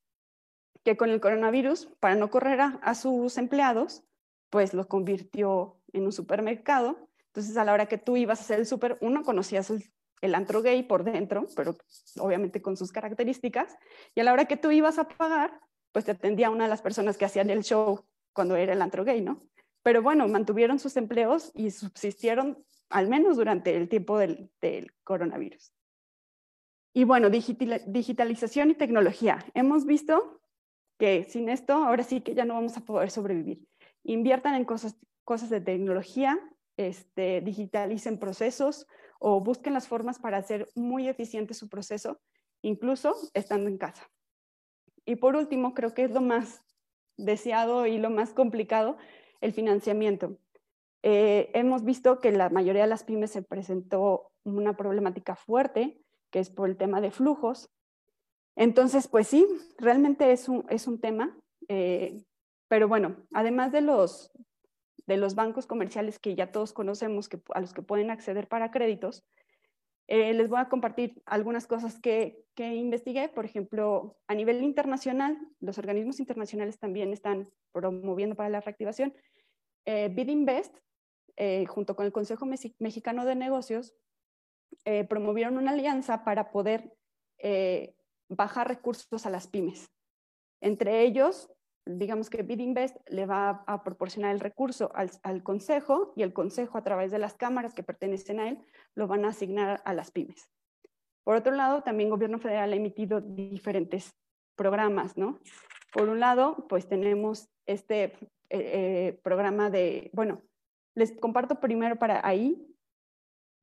[0.83, 4.03] que con el coronavirus, para no correr a, sus empleados,
[4.49, 7.09] pues lo convirtió en un supermercado.
[7.27, 9.83] Entonces a la hora que tú ibas a hacer el super, uno conocías el,
[10.21, 11.75] el antro gay por dentro, pero
[12.19, 13.77] obviamente con sus características,
[14.15, 15.59] y a la hora que tú ibas a pagar,
[15.91, 19.03] pues te atendía una de las personas que hacían el show cuando era el antro
[19.03, 19.41] gay, ¿no?
[19.87, 24.51] Pero bueno, mantuvieron sus empleos y subsistieron al menos durante el tiempo del,
[25.05, 25.71] coronavirus.
[26.93, 29.39] Y bueno, digitalización y tecnología.
[29.53, 30.41] Hemos visto
[30.99, 33.65] que sin esto, ahora sí que ya no vamos a poder sobrevivir.
[34.03, 36.37] Inviertan en cosas, cosas de tecnología,
[36.75, 38.87] este, digitalicen procesos
[39.21, 42.19] o busquen las formas para hacer muy eficiente su proceso,
[42.61, 44.05] incluso estando en casa.
[45.05, 46.61] Y por último, creo que es lo más
[47.15, 48.97] deseado y lo más complicado,
[49.41, 50.37] el financiamiento.
[51.03, 56.39] Eh, hemos visto que la mayoría de las pymes se presentó una problemática fuerte, que
[56.39, 57.69] es por el tema de flujos.
[58.55, 59.45] Entonces, pues sí,
[59.77, 62.23] realmente es un, es un tema, eh,
[62.67, 64.31] pero bueno, además de los,
[65.05, 68.71] de los bancos comerciales que ya todos conocemos, que, a los que pueden acceder para
[68.71, 69.23] créditos,
[70.07, 73.29] eh, les voy a compartir algunas cosas que, investigué.
[73.29, 79.13] Por ejemplo, a nivel internacional, los organismos internacionales también están promoviendo para la reactivación.
[79.85, 80.75] Eh, BidInvest,
[81.35, 82.47] eh, junto con el Consejo
[82.79, 83.93] Mexicano de Negocios,
[85.09, 86.93] promovieron una alianza para poder
[88.29, 89.89] bajar recursos a las pymes.
[90.61, 91.49] Entre ellos,
[91.87, 96.83] digamos que BidInvest le va a, proporcionar el recurso al, consejo y el consejo a
[96.83, 98.59] través de las cámaras que pertenecen a él
[98.95, 100.49] lo van a asignar a las pymes.
[101.23, 104.15] Por otro lado, también el gobierno federal ha emitido diferentes
[104.55, 105.39] programas, ¿no?
[105.93, 108.15] Por un lado, pues tenemos este eh,
[108.49, 110.41] eh, programa de, bueno,
[110.95, 112.65] les comparto primero para ahí.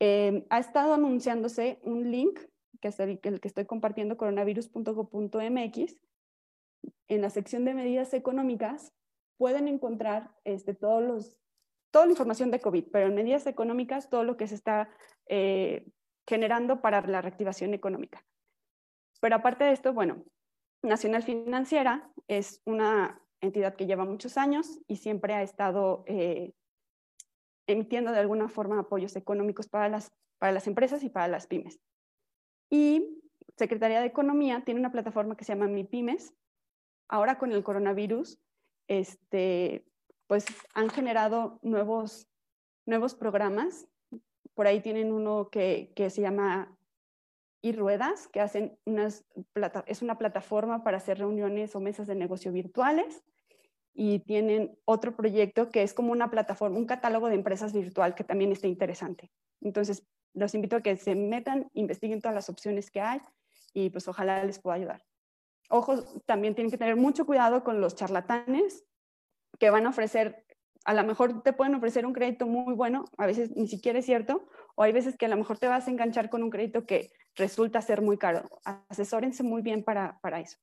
[0.00, 2.38] Eh, ha estado anunciándose un link,
[2.80, 5.98] que es el, que estoy compartiendo, coronavirus.go.mx.
[7.09, 8.93] En la sección de medidas económicas
[9.37, 11.39] pueden encontrar este, todos los,
[11.91, 14.91] toda la información de COVID, pero en medidas económicas todo lo que se está
[16.26, 18.24] generando para la reactivación económica.
[19.20, 20.24] Pero aparte de esto, bueno,
[20.82, 26.53] Nacional Financiera es una entidad que lleva muchos años y siempre ha estado eh,
[27.66, 31.80] emitiendo de alguna forma apoyos económicos para las, para las empresas y para las pymes.
[32.70, 33.22] Y
[33.57, 36.35] Secretaría de Economía tiene una plataforma que se llama Mi Pymes.
[37.09, 38.38] Ahora con el coronavirus,
[38.88, 39.84] este,
[40.26, 40.44] pues
[40.74, 42.28] han generado nuevos,
[42.86, 43.86] nuevos programas.
[44.55, 46.76] Por ahí tienen uno que, que se llama
[47.64, 47.72] y
[48.30, 49.24] que hacen unas
[49.86, 53.24] es una plataforma para hacer reuniones o mesas de negocio virtuales
[53.94, 58.22] y tienen otro proyecto que es como una plataforma, un catálogo de empresas virtual que
[58.22, 59.30] también está interesante.
[59.62, 63.20] Entonces, los invito a que se metan, investiguen todas las opciones que hay
[63.72, 65.02] y pues ojalá les pueda ayudar.
[65.70, 68.84] Ojo, también tienen que tener mucho cuidado con los charlatanes
[69.58, 70.44] que van a ofrecer,
[70.84, 74.04] a lo mejor te pueden ofrecer un crédito muy bueno, a veces ni siquiera es
[74.04, 76.86] cierto, o hay veces que a lo mejor te vas a enganchar con un crédito
[76.86, 78.42] que resulta ser muy caro.
[78.88, 80.58] Asesórense muy bien para, para eso.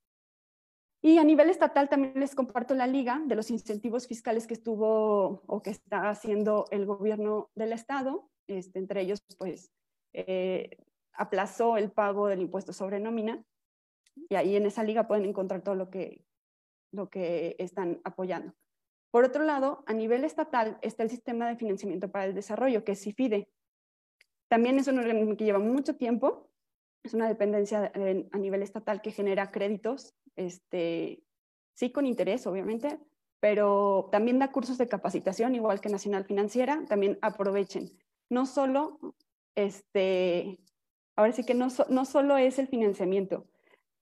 [1.04, 5.42] Y a nivel estatal también les comparto la liga de los incentivos fiscales que estuvo
[5.48, 8.30] o que está haciendo el gobierno del estado.
[8.48, 9.72] Este, entre ellos, pues,
[10.14, 10.78] eh,
[11.14, 13.44] aplazó el pago del impuesto sobre nómina.
[14.16, 16.26] Y ahí en esa liga pueden encontrar todo lo que,
[16.92, 18.54] lo que están apoyando.
[19.12, 22.94] Por otro lado, a nivel estatal está el Sistema de Financiamiento para el Desarrollo, que
[22.94, 23.50] es CIFIDE.
[24.48, 26.50] También es un organismo que lleva mucho tiempo,
[27.04, 27.92] es una dependencia
[28.32, 31.24] a nivel estatal que genera créditos, este,
[31.74, 33.00] sí con interés, obviamente,
[33.40, 37.92] pero también da cursos de capacitación, igual que Nacional Financiera, también aprovechen.
[38.30, 39.00] No solo,
[39.56, 40.60] este,
[41.16, 43.48] ahora sí que no, no solo es el financiamiento,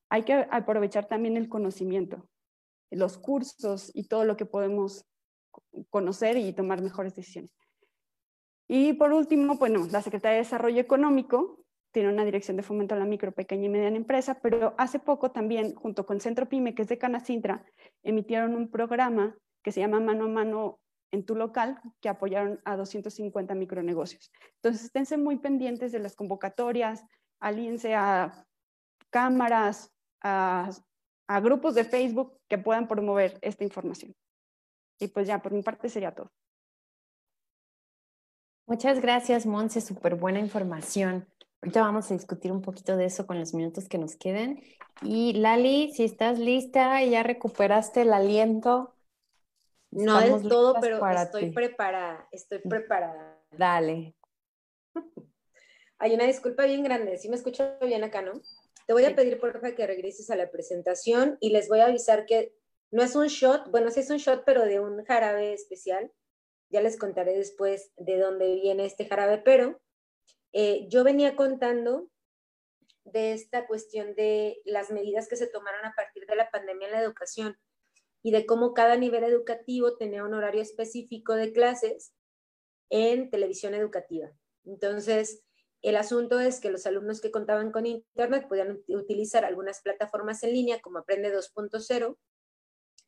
[0.10, 2.28] hay que aprovechar también el conocimiento,
[2.92, 5.06] los cursos y todo lo que podemos
[5.90, 7.52] conocer y tomar mejores decisiones.
[8.68, 13.00] Y por último, bueno, la Secretaría de Desarrollo Económico tiene una dirección de fomento a
[13.00, 16.84] la micro, pequeña y mediana empresa, pero hace poco también, junto con Centro Pyme, que
[16.84, 17.66] es de Canacintra,
[18.04, 20.80] emitieron un programa que se llama Mano a Mano
[21.12, 24.32] en tu local, que apoyaron a 250 micronegocios.
[24.58, 27.04] Entonces, esténse muy pendientes de las convocatorias,
[27.40, 28.46] alíense a
[29.10, 29.92] cámaras,
[30.22, 30.70] a,
[31.28, 34.16] a grupos de Facebook que puedan promover esta información.
[35.00, 36.32] Y pues ya, por mi parte sería todo.
[38.68, 41.28] Muchas gracias, Monse, súper buena información.
[41.62, 44.62] Ahorita vamos a discutir un poquito de eso con los minutos que nos queden.
[45.02, 48.96] Y Lali, si estás lista y ya recuperaste el aliento.
[49.92, 53.42] No es todo, pero estoy preparada, estoy preparada.
[53.52, 54.16] Dale.
[55.98, 58.34] Hay una disculpa bien grande, si me escucho bien acá, ¿no?
[58.90, 61.86] Te voy a pedir, por favor, que regreses a la presentación y les voy a
[61.86, 62.56] avisar que
[62.90, 66.12] no es un shot, bueno, sí es un shot, pero de un jarabe especial
[66.72, 69.80] ya les contaré después de dónde viene este jarabe, pero
[70.54, 72.10] eh, yo venía contando
[73.04, 76.94] de esta cuestión de las medidas que se tomaron a partir de la pandemia en
[76.94, 77.60] la educación
[78.24, 82.16] y de cómo cada nivel educativo tenía un horario específico de clases
[82.90, 84.32] en televisión educativa.
[84.66, 85.44] Entonces,
[85.82, 90.54] el asunto es que los alumnos que contaban con Internet podían utilizar algunas plataformas en
[90.54, 92.18] línea como Aprende 2.0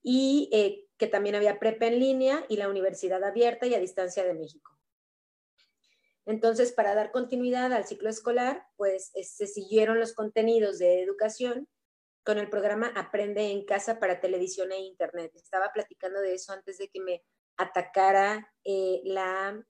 [0.04, 4.24] y eh, que también había prepa en línea y la Universidad Abierta y a Distancia
[4.24, 4.72] de México.
[6.26, 11.68] Entonces, para dar continuidad al ciclo escolar, pues se siguieron los contenidos de educación
[12.24, 15.32] con el programa Aprende en Casa para Televisión e Internet.
[15.36, 17.24] Estaba platicando de eso antes de que me
[17.58, 19.66] atacara eh, la,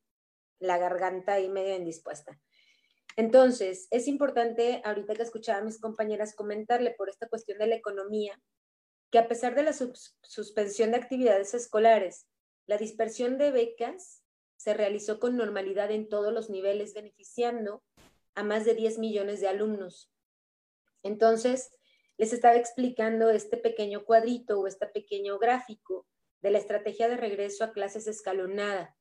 [0.60, 2.39] la garganta y medio indispuesta.
[3.16, 7.76] Entonces, es importante, ahorita que escuchaba a mis compañeras comentarle por esta cuestión de la
[7.76, 8.41] economía,
[9.12, 12.28] que a pesar de la suspensión de actividades escolares,
[12.66, 14.24] la dispersión de becas
[14.55, 17.84] se realizó con normalidad en todos los niveles, beneficiando
[18.36, 20.12] a más de 10 millones de alumnos.
[21.03, 21.72] Entonces,
[22.18, 26.07] les estaba explicando este pequeño cuadrito o este pequeño gráfico
[26.41, 28.95] de la estrategia de regreso a clases escalonada.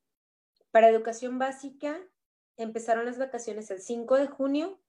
[0.71, 2.01] Para educación básica,
[2.57, 4.81] empezaron las vacaciones el 5 de junio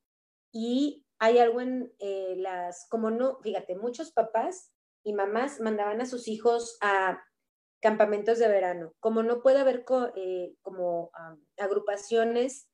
[0.52, 4.72] y hay algo en eh, las, como no, fíjate, muchos papás
[5.04, 7.22] y mamás mandaban a sus hijos a
[7.80, 8.94] campamentos de verano.
[9.00, 9.84] Como no puede haber
[10.16, 11.10] eh, como
[11.58, 12.68] agrupaciones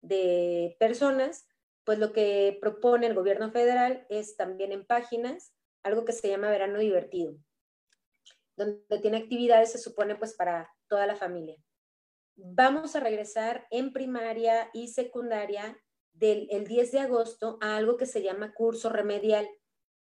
[0.00, 1.46] de personas,
[1.84, 6.50] pues lo que propone el gobierno federal es también en páginas algo que se llama
[6.50, 7.36] verano divertido,
[8.56, 11.56] donde tiene actividades, se supone, pues para toda la familia.
[12.36, 15.78] Vamos a regresar en primaria y secundaria
[16.12, 19.48] del el 10 de agosto a algo que se llama curso remedial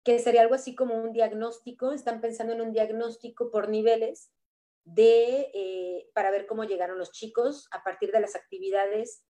[0.08, 4.32] que sería algo así como un diagnóstico, están pensando en un diagnóstico por niveles
[4.86, 9.26] de, eh, para ver cómo llegaron los chicos a partir de las actividades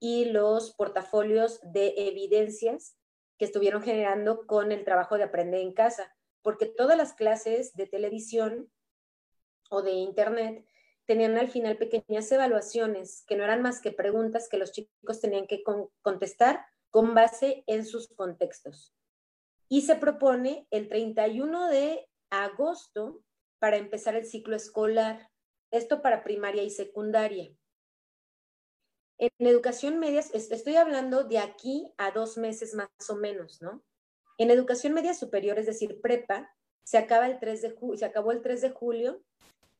[0.00, 2.98] y los portafolios de evidencias
[3.38, 6.12] que estuvieron generando con el trabajo de aprender en casa,
[6.42, 8.68] porque todas las clases de televisión
[9.70, 10.66] o de internet
[11.06, 15.46] tenían al final pequeñas evaluaciones que no eran más que preguntas que los chicos tenían
[15.46, 15.62] que
[16.02, 18.94] contestar con base en sus contextos.
[19.68, 23.22] Y se propone el 31 de agosto
[23.58, 25.30] para empezar el ciclo escolar,
[25.70, 27.50] esto para primaria y secundaria.
[29.18, 33.82] En educación media, estoy hablando de aquí a dos meses más o menos, ¿no?
[34.38, 36.54] En educación media superior, es decir, prepa,
[36.84, 39.24] se, acaba el 3 de se acabó el 3 de julio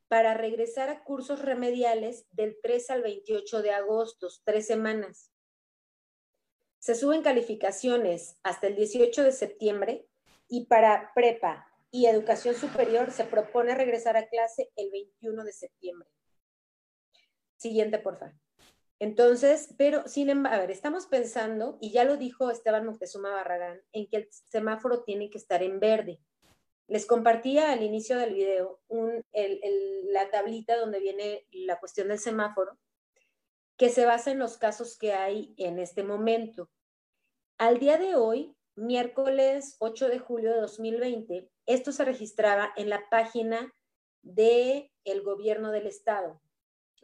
[0.07, 5.31] para regresar a cursos remediales del 3 al 28 de agosto, tres semanas.
[6.79, 10.07] Se suben calificaciones hasta el 18 de septiembre
[10.47, 16.09] y para prepa y educación superior se propone regresar a clase el 21 de septiembre.
[17.57, 18.35] Siguiente, por favor.
[18.99, 23.81] Entonces, pero sin embargo, a ver, estamos pensando, y ya lo dijo Esteban Moctezuma Barragán,
[23.91, 26.19] en que el semáforo tiene que estar en verde.
[26.87, 28.79] Les compartía al inicio del video
[29.33, 32.77] la tablita donde viene la cuestión del semáforo,
[33.75, 36.69] que se basa en los casos que hay en este momento.
[37.57, 43.09] Al día de hoy, miércoles 8 de julio de 2020, esto se registraba en la
[43.09, 43.73] página
[44.21, 46.41] del el gobierno del estado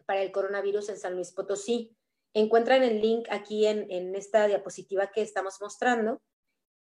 [0.06, 1.96] para el coronavirus en San Luis Potosí.
[2.34, 6.22] Encuentran el link aquí en, en esta diapositiva que estamos mostrando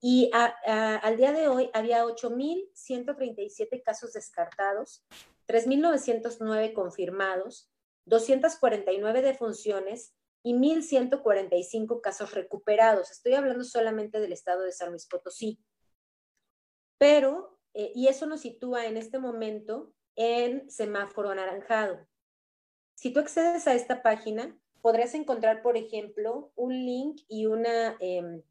[0.05, 5.07] y al día de hoy había 8.137 casos descartados,
[5.47, 7.71] 3.909 confirmados,
[8.07, 13.13] 249 defunciones y 1.145 casos recuperados.
[13.13, 15.61] Estoy hablando solamente del estado de San Luis Potosí.
[16.99, 22.09] Pero, eh, y eso nos sitúa en este momento en semáforo anaranjado.
[22.97, 27.97] Si tú accedes a esta página, podrás encontrar, por ejemplo, un link y una...
[28.01, 28.43] Em,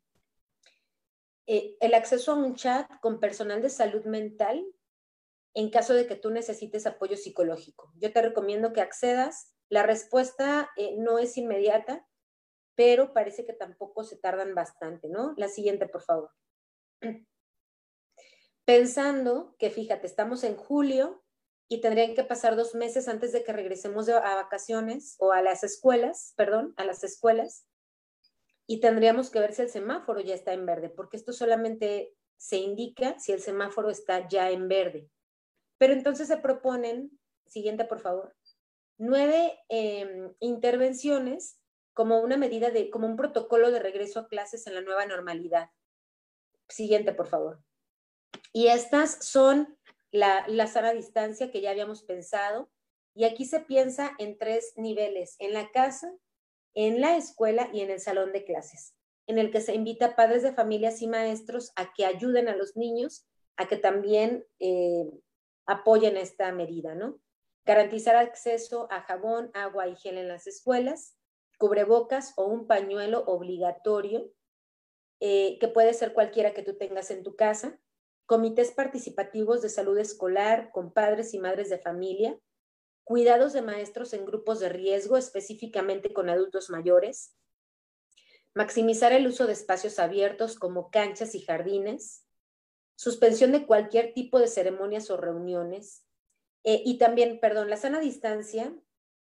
[1.54, 4.66] eh, el acceso a un chat con personal de salud mental
[5.54, 7.92] en caso de que tú necesites apoyo psicológico.
[7.98, 9.54] Yo te recomiendo que accedas.
[9.68, 12.08] La respuesta eh, no es inmediata,
[12.76, 15.34] pero parece que tampoco se tardan bastante, ¿no?
[15.36, 16.32] La siguiente, por favor.
[18.66, 21.22] Pensando que, fíjate, estamos en julio
[21.68, 25.66] y tendrían que pasar dos meses antes de que regresemos a vacaciones o a las
[25.66, 27.66] escuelas, perdón, a las escuelas
[28.72, 32.56] y tendríamos que ver si el semáforo ya está en verde, porque esto solamente se
[32.56, 35.10] indica si el semáforo está ya en verde.
[35.78, 37.12] Pero entonces se proponen,
[37.46, 38.34] siguiente por favor,
[38.98, 41.60] nueve em, intervenciones
[41.92, 45.70] como una medida de, como un protocolo de regreso a clases en la nueva normalidad.
[46.70, 47.62] Siguiente, por favor.
[48.54, 49.78] Y estas son
[50.12, 52.72] la, la sana distancia que ya habíamos pensado.
[53.16, 56.10] Y aquí se piensa en tres niveles, en la casa,
[56.74, 58.96] en la escuela y en el salón de clases,
[59.28, 62.56] en el que se invita a padres de familias y maestros a que ayuden a
[62.56, 63.26] los niños
[63.58, 65.10] a que también eh,
[65.66, 67.20] apoyen esta medida, ¿no?
[67.66, 71.16] Garantizar acceso a jabón, agua y gel en las escuelas,
[71.58, 74.32] cubrebocas o un pañuelo obligatorio,
[75.20, 77.80] eh, que puede ser cualquiera que tú tengas en tu casa,
[78.26, 82.40] comités participativos de salud escolar con padres y madres de familia,
[83.12, 87.36] cuidados de maestros en grupos de riesgo, específicamente con adultos mayores,
[88.54, 92.26] maximizar el uso de espacios abiertos como canchas y jardines,
[92.96, 96.06] suspensión de cualquier tipo de ceremonias o reuniones,
[96.64, 98.74] eh, y también, perdón, la sana distancia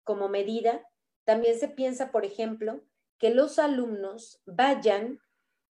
[0.05, 0.89] como medida,
[1.25, 2.83] también se piensa, por ejemplo,
[3.19, 5.21] que los alumnos vayan,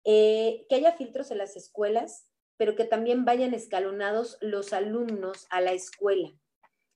[0.03, 2.27] eh, que haya filtros en las escuelas,
[2.57, 6.33] pero que también vayan escalonados los alumnos a la escuela.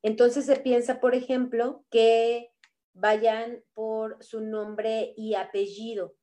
[0.02, 2.52] Entonces se piensa, por ejemplo, que
[2.94, 6.16] vayan por su nombre y apellido.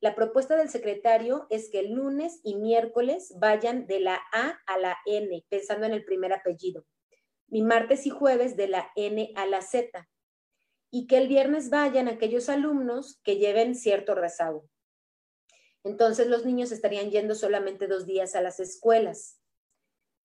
[0.00, 4.78] La propuesta del secretario es que el lunes y miércoles vayan de la A a
[4.78, 6.84] la N, pensando en el primer apellido.
[7.48, 10.08] Y martes y jueves de la N a la Z.
[10.90, 14.68] Y que el viernes vayan aquellos alumnos que lleven cierto rezago.
[15.84, 19.41] Entonces los niños estarían yendo solamente dos días a las escuelas.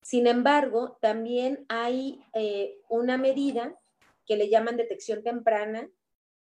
[0.02, 3.78] Sin embargo, también hay eh, una medida
[4.26, 5.90] que le llaman detección temprana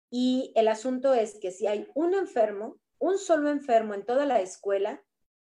[0.09, 4.41] y el asunto es que si hay un enfermo, un solo enfermo en toda la
[4.41, 5.03] escuela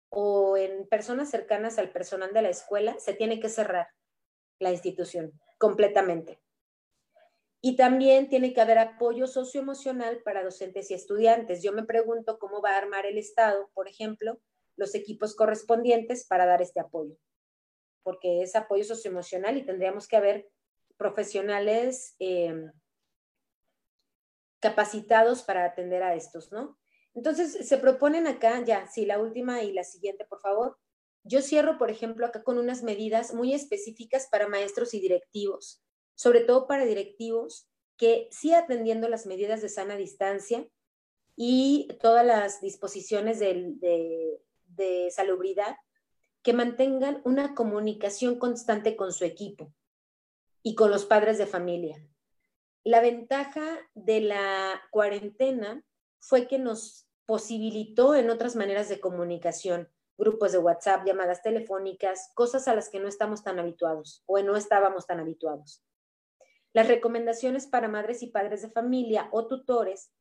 [0.10, 3.88] o en personas cercanas al personal de la escuela, se tiene que cerrar
[4.60, 6.42] la institución completamente.
[7.62, 11.62] Y también tiene que haber apoyo socioemocional para docentes y estudiantes.
[11.62, 14.40] Yo me pregunto cómo va a armar el Estado, por ejemplo,
[14.76, 17.16] los equipos correspondientes para dar este apoyo
[18.04, 20.50] porque es apoyo socioemocional y tendríamos que haber
[20.98, 22.72] profesionales em,
[24.60, 26.78] capacitados para atender a estos, ¿no?
[27.14, 30.78] Entonces, se proponen acá, ya, sí, la última y la siguiente, por favor.
[31.24, 35.84] Yo cierro, por ejemplo, acá con unas medidas muy específicas para maestros y directivos,
[36.16, 40.68] sobre todo para directivos que sí atendiendo las medidas de sana distancia,
[41.36, 43.76] y todas las disposiciones de,
[44.68, 45.76] de salubridad
[46.44, 49.74] que mantengan una comunicación constante con su equipo
[50.64, 52.08] y con los padres de familia.
[52.84, 55.84] La ventaja de la cuarentena
[56.20, 62.68] fue que nos posibilitó en otras maneras de comunicación, grupos de WhatsApp, llamadas telefónicas, cosas
[62.68, 65.84] a las que no estamos tan habituados o no estábamos tan habituados.
[66.74, 70.12] Las recomendaciones para madres y padres de familia o tutores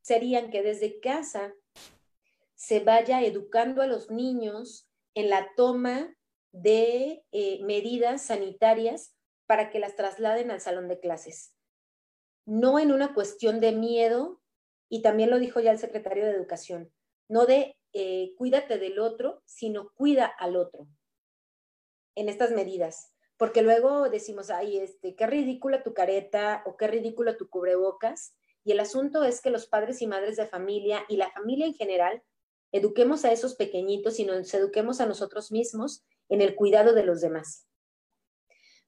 [0.00, 1.52] serían que desde casa
[2.54, 4.85] se vaya educando a los niños
[5.16, 6.14] en la toma
[6.52, 9.14] de eh, medidas sanitarias
[9.46, 11.54] para que las trasladen al salón de clases.
[12.44, 14.40] No en una cuestión de miedo,
[14.88, 16.92] y también lo dijo ya el secretario de Educación,
[17.28, 20.86] no de eh, cuídate del otro, sino cuida al otro
[22.14, 23.12] en estas medidas.
[23.38, 28.34] Porque luego decimos, ay, este, qué ridícula tu careta o qué ridículo tu cubrebocas.
[28.64, 31.74] Y el asunto es que los padres y madres de familia y la familia en
[31.74, 32.22] general
[32.76, 37.20] eduquemos a esos pequeñitos y nos eduquemos a nosotros mismos en el cuidado de los
[37.20, 37.66] demás.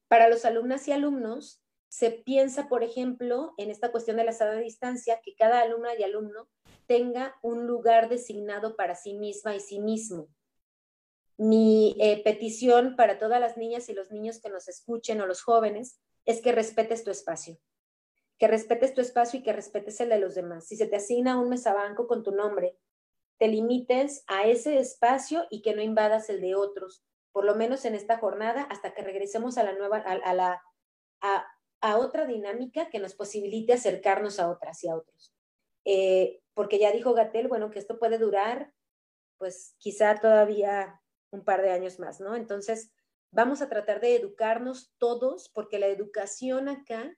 [0.07, 4.55] Para los alumnas y alumnos, se piensa, por ejemplo, en esta cuestión de la sana
[4.55, 6.47] distancia, que cada alumna y alumno
[6.85, 10.27] tenga un lugar designado para sí misma y sí mismo.
[11.37, 15.41] Mi eh, petición para todas las niñas y los niños que nos escuchen o los
[15.41, 17.57] jóvenes es que respetes tu espacio,
[18.37, 20.67] que respetes tu espacio y que respetes el de los demás.
[20.67, 22.77] Si se te asigna un mesabanco con tu nombre,
[23.39, 27.85] te limites a ese espacio y que no invadas el de otros, por lo menos
[27.85, 30.61] en esta jornada, hasta que regresemos a la nueva, a, la,
[31.21, 35.33] a, otra dinámica que nos posibilite acercarnos a otras y a otros.
[35.85, 38.73] Eh, porque ya dijo Gatel, bueno, que esto puede durar,
[39.37, 42.35] pues quizá todavía un par de años más, ¿no?
[42.35, 42.91] Entonces,
[43.31, 47.15] vamos a tratar de educarnos todos, porque la educación acá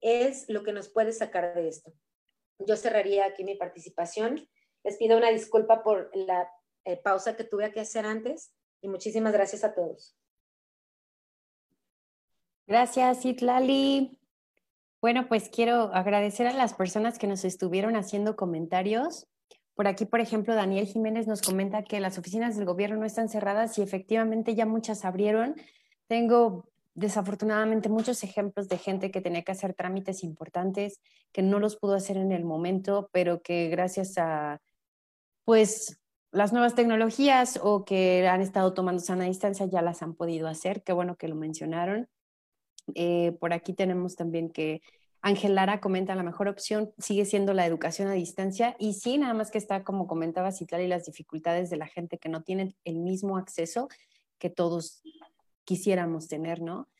[0.00, 1.92] es lo que nos puede sacar de esto.
[2.60, 4.48] Yo cerraría aquí mi participación
[4.84, 6.50] les pido una disculpa por la
[6.84, 10.16] eh, pausa que tuve que hacer antes y muchísimas gracias a todos.
[12.66, 14.18] Gracias, Itlali.
[15.00, 19.26] Bueno, pues quiero agradecer a las personas que nos estuvieron haciendo comentarios.
[19.74, 23.28] Por aquí, por ejemplo, Daniel Jiménez nos comenta que las oficinas del gobierno no están
[23.28, 25.54] cerradas y efectivamente ya muchas abrieron.
[26.08, 31.00] Tengo desafortunadamente muchos ejemplos de gente que tenía que hacer trámites importantes,
[31.32, 34.60] que no los pudo hacer en el momento, pero que gracias a
[35.48, 35.98] pues
[36.30, 40.82] las nuevas tecnologías o que han estado tomando sana distancia ya las han podido hacer.
[40.82, 42.06] Qué bueno que lo mencionaron.
[42.94, 44.82] Eh, por aquí tenemos también que
[45.22, 49.32] Ángel Lara comenta, la mejor opción sigue siendo la educación a distancia y sí, nada
[49.32, 52.98] más que está, como comentaba Citlali, las dificultades de la gente que no tiene el
[52.98, 53.88] mismo acceso
[54.38, 55.00] que todos
[55.64, 56.90] quisiéramos tener, ¿no?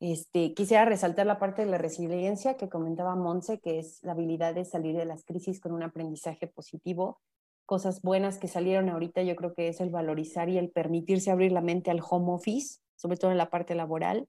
[0.00, 4.54] Este, quisiera resaltar la parte de la resiliencia que comentaba Monse, que es la habilidad
[4.54, 7.20] de salir de las crisis con un aprendizaje positivo
[7.68, 11.52] cosas buenas que salieron ahorita, yo creo que es el valorizar y el permitirse abrir
[11.52, 14.26] la mente al home office, sobre todo en la parte laboral.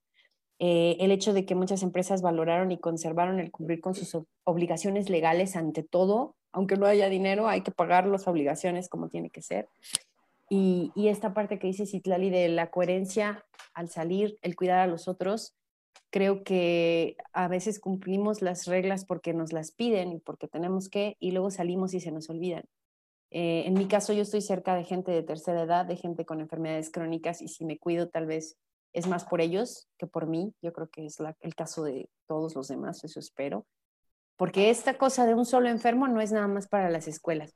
[0.59, 5.09] Eh, el hecho de que muchas empresas valoraron y conservaron el cumplir con sus obligaciones
[5.09, 9.41] legales ante todo, aunque no haya dinero, hay que pagar las obligaciones como tiene que
[9.41, 9.69] ser.
[10.49, 14.87] Y, y esta parte que dice Citlali de la coherencia al salir, el cuidar a
[14.87, 15.55] los otros,
[16.09, 21.15] creo que a veces cumplimos las reglas porque nos las piden y porque tenemos que,
[21.21, 22.65] y luego salimos y se nos olvidan.
[23.31, 26.41] Eh, en mi caso, yo estoy cerca de gente de tercera edad, de gente con
[26.41, 28.57] enfermedades crónicas y si me cuido tal vez
[28.93, 30.53] es más por ellos que por mí.
[30.61, 33.65] Yo creo que es el caso de todos los demás, eso espero.
[34.35, 37.55] Porque esta cosa de un solo enfermo no es nada más para las escuelas.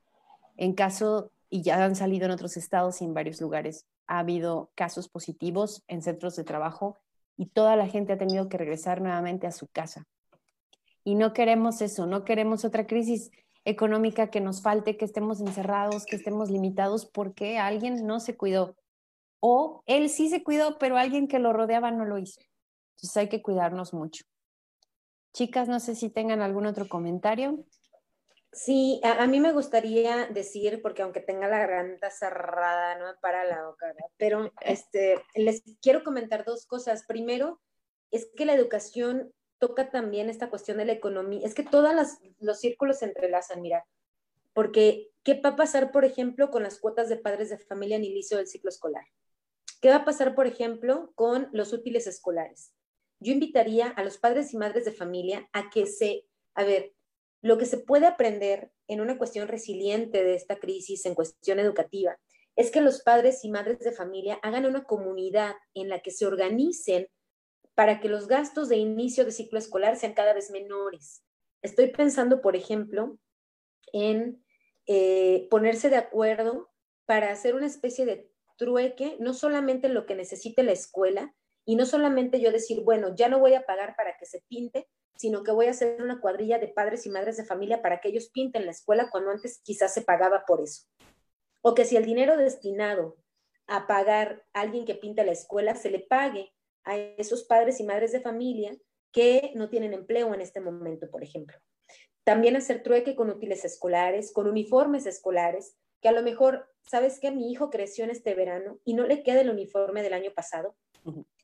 [0.56, 4.70] En caso, y ya han salido en otros estados y en varios lugares, ha habido
[4.74, 6.98] casos positivos en centros de trabajo
[7.36, 10.06] y toda la gente ha tenido que regresar nuevamente a su casa.
[11.02, 13.30] Y no queremos eso, no queremos otra crisis
[13.64, 18.76] económica que nos falte, que estemos encerrados, que estemos limitados porque alguien no se cuidó.
[19.40, 22.40] O él sí se cuidó, pero alguien que lo rodeaba no lo hizo.
[22.96, 24.24] Entonces hay que cuidarnos mucho.
[25.32, 27.64] Chicas, no sé si tengan algún otro comentario.
[28.52, 33.44] Sí, a, mí me gustaría decir, porque aunque tenga la garganta cerrada, no me para
[33.44, 37.04] la boca, pero este, les quiero comentar dos cosas.
[37.04, 37.60] Primero,
[38.12, 41.46] es que la educación toca también esta cuestión de la economía.
[41.46, 41.92] Es que todos
[42.40, 43.86] los círculos se entrelazan, mira,
[44.52, 48.04] porque ¿qué va a pasar, por ejemplo, con las cuotas de padres de familia en
[48.04, 49.04] inicio del ciclo escolar?
[49.80, 52.72] ¿Qué va a pasar, por ejemplo, con los útiles escolares?
[53.20, 56.94] Yo invitaría a los padres y madres de familia a que se, a ver,
[57.42, 62.18] lo que se puede aprender en una cuestión resiliente de esta crisis, en cuestión educativa,
[62.56, 66.26] es que los padres y madres de familia hagan una comunidad en la que se
[66.26, 67.08] organicen
[67.74, 71.24] para que los gastos de inicio de ciclo escolar sean cada vez menores.
[71.62, 73.18] Estoy pensando, por ejemplo,
[73.92, 74.44] en
[74.86, 76.70] eh, ponerse de acuerdo
[77.06, 81.86] para hacer una especie de trueque, no solamente lo que necesite la escuela, y no
[81.86, 85.52] solamente yo decir, bueno, ya no voy a pagar para que se pinte, sino que
[85.52, 88.66] voy a hacer una cuadrilla de padres y madres de familia para que ellos pinten
[88.66, 90.86] la escuela cuando antes quizás se pagaba por eso.
[91.62, 93.16] O que si el dinero destinado
[93.66, 96.52] a pagar a alguien que pinta la escuela se le pague
[96.84, 98.76] a esos padres y madres de familia
[99.12, 101.56] que no tienen empleo en este momento, por ejemplo.
[102.24, 107.30] También hacer trueque con útiles escolares, con uniformes escolares, que a lo mejor, ¿sabes que
[107.30, 110.74] Mi hijo creció en este verano y no le queda el uniforme del año pasado,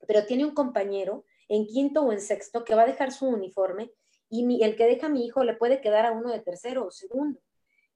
[0.07, 3.91] pero tiene un compañero en quinto o en sexto que va a dejar su uniforme
[4.29, 6.91] y el que deja a mi hijo le puede quedar a uno de tercero o
[6.91, 7.41] segundo.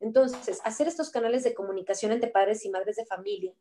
[0.00, 3.54] Entonces, hacer estos canales de comunicación entre padres y madres de familia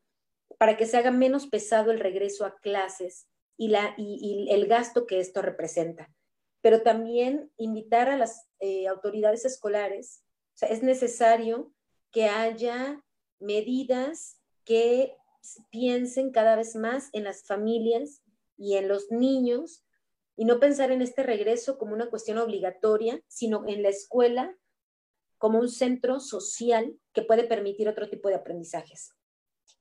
[0.58, 3.28] para que se haga menos pesado el regreso a clases
[3.58, 6.14] y, la, el gasto que esto representa.
[6.62, 10.24] Pero también invitar a las eh, autoridades escolares,
[10.62, 11.74] es necesario
[12.12, 13.04] que haya
[13.40, 15.16] medidas que
[15.72, 18.22] piensen cada vez más en las familias
[18.58, 19.84] y en los niños
[20.38, 24.56] y no pensar en este regreso como una cuestión obligatoria, sino en la escuela
[25.38, 29.14] como un centro social que puede permitir otro tipo de aprendizajes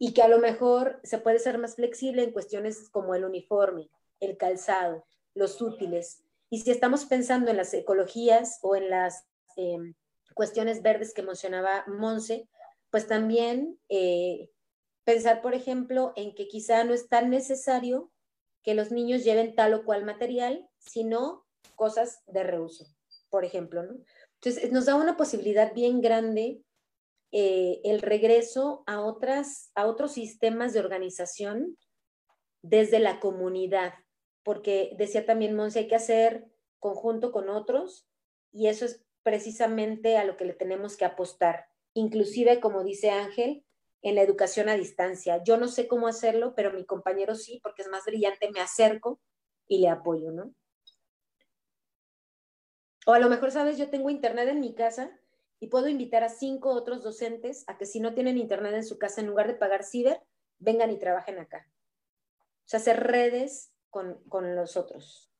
[0.05, 3.89] y que a lo mejor se puede ser más flexible en cuestiones como el uniforme,
[4.19, 6.25] el calzado, los útiles.
[6.51, 9.95] Y si estamos pensando en las ecologías o en las em,
[10.35, 12.49] cuestiones verdes que mencionaba Monse,
[12.91, 14.51] pues también eh,
[15.05, 18.11] pensar, por ejemplo, en que quizá no es tan necesario
[18.65, 21.47] que los niños lleven tal o cual material, sino
[21.77, 22.87] cosas de reuso,
[23.31, 23.85] por ejemplo.
[23.85, 23.93] ¿no?
[24.41, 26.61] Entonces, nos da una posibilidad bien grande
[27.33, 31.79] eh, el regreso a, otras, a otros sistemas de organización
[32.61, 33.95] desde la comunidad,
[34.43, 36.47] porque decía también Monse, hay que hacer
[36.79, 38.07] conjunto con otros
[38.53, 41.67] y eso es precisamente a lo que le tenemos que apostar.
[41.95, 43.65] Inclusive, como dice Ángel,
[44.03, 45.43] en la educación a distancia.
[45.43, 49.21] Yo no sé cómo hacerlo, pero mi compañero sí, porque es más brillante, me acerco
[49.67, 50.53] y le apoyo, ¿no?
[53.07, 55.19] O a lo mejor, sabes, yo tengo internet en mi casa
[55.63, 58.99] y puedo invitar a cinco otros docentes a que si no tienen internet en su
[58.99, 60.21] casa, en lugar de pagar ciber,
[60.59, 61.69] vengan y trabajen acá.
[62.65, 65.33] O sea, hacer redes con, con los otros.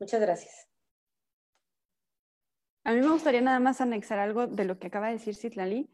[0.00, 0.66] Muchas gracias.
[2.84, 5.90] A mí me gustaría nada más anexar algo de lo que acaba de decir Citlali.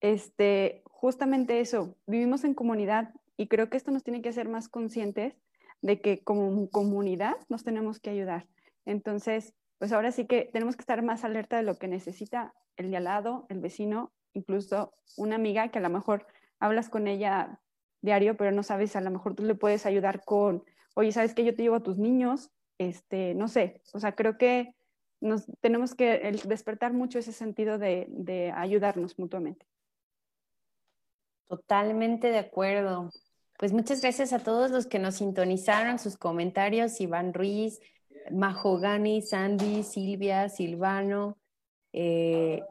[0.00, 4.68] Este, justamente eso, vivimos en comunidad y creo que esto nos tiene que hacer más
[4.68, 5.34] conscientes
[5.82, 8.46] de que como comunidad nos tenemos que ayudar.
[8.84, 12.90] Entonces, pues ahora sí que tenemos que estar más alerta de lo que necesita el
[12.90, 16.26] de al lado, el vecino, incluso una amiga que a lo mejor
[16.58, 17.60] hablas con ella
[18.00, 20.64] diario, pero no sabes, a lo mejor tú le puedes ayudar con,
[20.94, 21.44] oye, ¿sabes qué?
[21.44, 24.74] Yo te llevo a tus niños, este, no sé, o sea, creo que
[25.20, 29.66] nos tenemos que despertar mucho ese sentido de, de ayudarnos mutuamente.
[31.46, 33.10] Totalmente de acuerdo.
[33.58, 37.80] Pues muchas gracias a todos los que nos sintonizaron, sus comentarios, Iván Ruiz,
[38.30, 41.38] Mahogani, Sandy, Silvia, Silvano,
[41.96, 42.62] eh,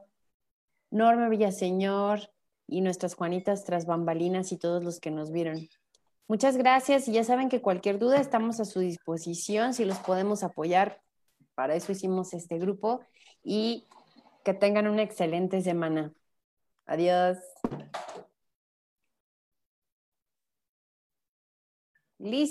[0.91, 2.29] Norma Villaseñor
[2.67, 5.69] y nuestras Juanitas tras bambalinas y todos los que nos vieron.
[6.27, 10.43] Muchas gracias y ya saben que cualquier duda estamos a su disposición, si los podemos
[10.43, 11.01] apoyar,
[11.55, 13.01] para eso hicimos este grupo
[13.43, 13.87] y
[14.43, 16.13] que tengan una excelente semana.
[16.85, 17.37] Adiós.
[22.19, 22.41] Listo.